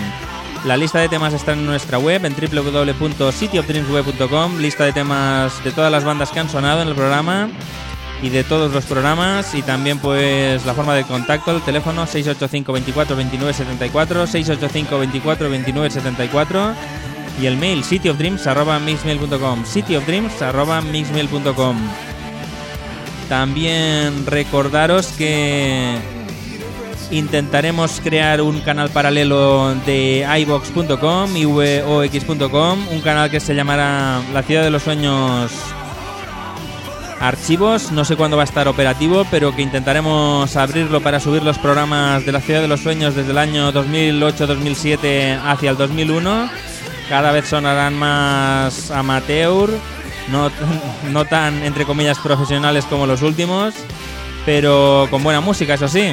La 0.65 0.77
lista 0.79 0.99
de 0.99 1.11
temas 1.11 1.35
está 1.35 1.53
en 1.53 1.67
nuestra 1.67 1.99
web, 1.99 2.25
en 2.25 2.35
www.cityofdreamsweb.com, 2.35 4.59
lista 4.59 4.85
de 4.85 4.95
temas 4.95 5.63
de 5.63 5.73
todas 5.73 5.93
las 5.93 6.05
bandas 6.05 6.31
que 6.31 6.41
han 6.41 6.49
sonado 6.49 6.81
en 6.81 6.89
el 6.89 6.95
programa 6.95 7.51
y 8.23 8.31
de 8.31 8.45
todos 8.45 8.73
los 8.73 8.87
programas. 8.87 9.55
Y 9.55 9.61
también 9.61 9.99
pues 9.99 10.65
la 10.65 10.73
forma 10.73 10.95
de 10.95 11.05
contacto, 11.05 11.51
el 11.51 11.61
teléfono 11.61 12.07
685 12.07 12.73
24 12.73 13.15
29 13.15 13.53
74, 13.53 14.27
685 14.27 14.99
24 14.99 15.51
29 15.51 15.91
74 15.91 16.73
y 17.43 17.47
el 17.47 17.59
mail 17.59 17.85
cityofdreams@mixmail.com, 17.85 19.65
cityofdreams@mixmail.com. 19.67 21.77
También 23.29 24.25
recordaros 24.25 25.09
que 25.09 25.99
intentaremos 27.15 28.01
crear 28.03 28.41
un 28.41 28.61
canal 28.61 28.91
paralelo 28.91 29.75
de 29.87 30.27
ibox.com 30.41 31.37
y 31.37 31.45
vox.com, 31.45 32.89
un 32.91 33.01
canal 33.01 33.31
que 33.31 33.39
se 33.41 33.55
llamará 33.55 34.21
La 34.33 34.43
Ciudad 34.43 34.65
de 34.65 34.71
los 34.71 34.83
Sueños 34.83 35.53
Archivos. 37.21 37.93
No 37.93 38.05
sé 38.05 38.17
cuándo 38.17 38.37
va 38.37 38.43
a 38.43 38.45
estar 38.45 38.67
operativo, 38.67 39.25
pero 39.31 39.55
que 39.55 39.63
intentaremos 39.63 40.57
abrirlo 40.57 41.01
para 41.01 41.21
subir 41.21 41.45
los 41.45 41.57
programas 41.59 42.27
de 42.27 42.33
La 42.33 42.41
Ciudad 42.41 42.61
de 42.61 42.69
los 42.69 42.81
Sueños 42.81 43.15
desde 43.15 43.31
el 43.31 43.39
año 43.39 43.73
2008-2007 43.73 45.41
hacia 45.45 45.71
el 45.71 45.77
2001. 45.77 46.51
Cada 47.09 47.31
vez 47.31 47.47
sonarán 47.47 47.95
más 47.95 48.91
amateur, 48.91 49.71
no, 50.33 50.51
no 51.13 51.25
tan 51.27 51.63
entre 51.63 51.85
comillas 51.85 52.19
profesionales 52.19 52.87
como 52.87 53.07
los 53.07 53.23
últimos, 53.23 53.75
pero 54.45 55.07
con 55.11 55.23
buena 55.23 55.41
música, 55.41 55.75
eso 55.75 55.87
sí 55.87 56.13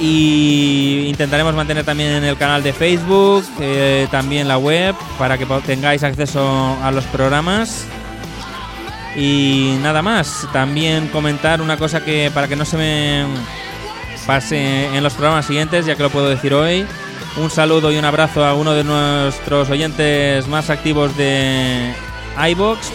y 0.00 1.06
intentaremos 1.08 1.54
mantener 1.54 1.84
también 1.84 2.24
el 2.24 2.36
canal 2.36 2.62
de 2.62 2.72
Facebook, 2.72 3.44
eh, 3.60 4.08
también 4.10 4.48
la 4.48 4.58
web, 4.58 4.94
para 5.18 5.38
que 5.38 5.46
tengáis 5.66 6.02
acceso 6.02 6.76
a 6.82 6.90
los 6.90 7.04
programas. 7.04 7.86
Y 9.16 9.78
nada 9.82 10.02
más, 10.02 10.48
también 10.52 11.08
comentar 11.08 11.62
una 11.62 11.76
cosa 11.76 12.04
que 12.04 12.30
para 12.34 12.48
que 12.48 12.56
no 12.56 12.64
se 12.64 12.76
me 12.76 13.24
pase 14.26 14.86
en 14.86 15.02
los 15.02 15.14
programas 15.14 15.46
siguientes, 15.46 15.86
ya 15.86 15.94
que 15.94 16.02
lo 16.02 16.10
puedo 16.10 16.28
decir 16.28 16.54
hoy. 16.54 16.84
Un 17.36 17.50
saludo 17.50 17.92
y 17.92 17.96
un 17.96 18.04
abrazo 18.04 18.44
a 18.44 18.54
uno 18.54 18.72
de 18.74 18.84
nuestros 18.84 19.70
oyentes 19.70 20.46
más 20.48 20.70
activos 20.70 21.16
de 21.16 21.92
iBox, 22.50 22.90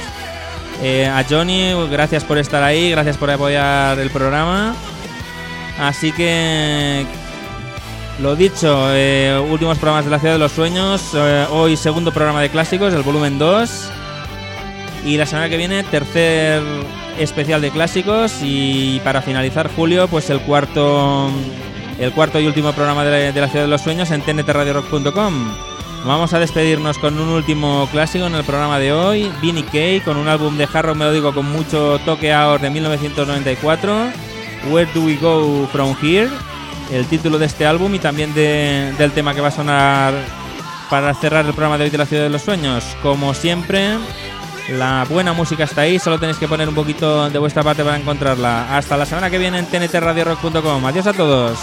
eh, 0.81 1.07
a 1.07 1.25
Johnny, 1.29 1.73
gracias 1.89 2.23
por 2.23 2.37
estar 2.37 2.63
ahí, 2.63 2.89
gracias 2.91 3.17
por 3.17 3.29
apoyar 3.29 3.99
el 3.99 4.09
programa. 4.09 4.75
Así 5.79 6.11
que 6.11 7.05
lo 8.21 8.35
dicho, 8.35 8.93
eh, 8.93 9.41
últimos 9.49 9.77
programas 9.77 10.03
de 10.03 10.11
la 10.11 10.19
Ciudad 10.19 10.33
de 10.33 10.39
los 10.39 10.51
Sueños. 10.51 11.11
eh, 11.15 11.47
hoy 11.51 11.77
segundo 11.77 12.11
programa 12.11 12.41
de 12.41 12.49
clásicos, 12.49 12.93
el 12.93 13.01
volumen 13.01 13.39
2. 13.39 13.89
Y 15.05 15.15
la 15.15 15.25
semana 15.25 15.47
que 15.47 15.55
viene 15.55 15.83
tercer 15.83 16.61
especial 17.17 17.61
de 17.61 17.71
clásicos. 17.71 18.33
Y 18.41 18.99
para 19.05 19.21
finalizar 19.21 19.73
julio, 19.73 20.09
pues 20.09 20.29
el 20.29 20.41
cuarto, 20.41 21.29
el 21.97 22.11
cuarto 22.11 22.41
y 22.41 22.47
último 22.47 22.73
programa 22.73 23.05
de 23.05 23.31
la, 23.31 23.47
Ciudad 23.47 23.63
de 23.63 23.69
los 23.69 23.81
Sueños 23.81 24.11
en 24.11 24.21
tntradiorock.com. 24.21 25.55
Vamos 26.05 26.33
a 26.33 26.39
despedirnos 26.39 26.97
con 26.97 27.17
un 27.19 27.29
último 27.29 27.87
clásico 27.89 28.25
en 28.27 28.35
el 28.35 28.43
programa 28.43 28.79
de 28.79 28.91
hoy, 28.91 29.31
Vinnie 29.41 29.63
Kay, 29.63 30.01
con 30.01 30.17
un 30.17 30.27
álbum 30.27 30.57
de 30.57 30.65
hard 30.65 30.87
rock 30.87 30.97
melódico 30.97 31.33
con 31.33 31.49
mucho 31.49 31.99
toque 32.05 32.33
ahora 32.33 32.63
de 32.63 32.69
1994. 32.69 34.28
Where 34.69 34.89
Do 34.93 35.01
We 35.03 35.15
Go 35.17 35.67
From 35.71 35.95
Here, 36.01 36.29
el 36.91 37.05
título 37.05 37.37
de 37.37 37.45
este 37.45 37.65
álbum 37.65 37.93
y 37.95 37.99
también 37.99 38.33
de- 38.33 38.93
del 38.97 39.11
tema 39.11 39.33
que 39.33 39.41
va 39.41 39.47
a 39.49 39.51
sonar 39.51 40.13
para 40.89 41.13
cerrar 41.13 41.45
el 41.45 41.51
programa 41.53 41.77
de 41.77 41.85
hoy 41.85 41.89
de 41.89 41.97
la 41.97 42.05
Ciudad 42.05 42.23
de 42.23 42.29
los 42.29 42.41
Sueños. 42.41 42.83
Como 43.03 43.33
siempre, 43.33 43.97
la 44.69 45.05
buena 45.09 45.33
música 45.33 45.63
está 45.65 45.81
ahí, 45.81 45.99
solo 45.99 46.19
tenéis 46.19 46.37
que 46.37 46.47
poner 46.47 46.67
un 46.67 46.75
poquito 46.75 47.29
de 47.29 47.39
vuestra 47.39 47.63
parte 47.63 47.83
para 47.83 47.97
encontrarla. 47.97 48.75
Hasta 48.75 48.97
la 48.97 49.05
semana 49.05 49.29
que 49.29 49.37
viene 49.37 49.59
en 49.59 49.65
tntradiorock.com. 49.67 50.85
Adiós 50.85 51.07
a 51.07 51.13
todos. 51.13 51.57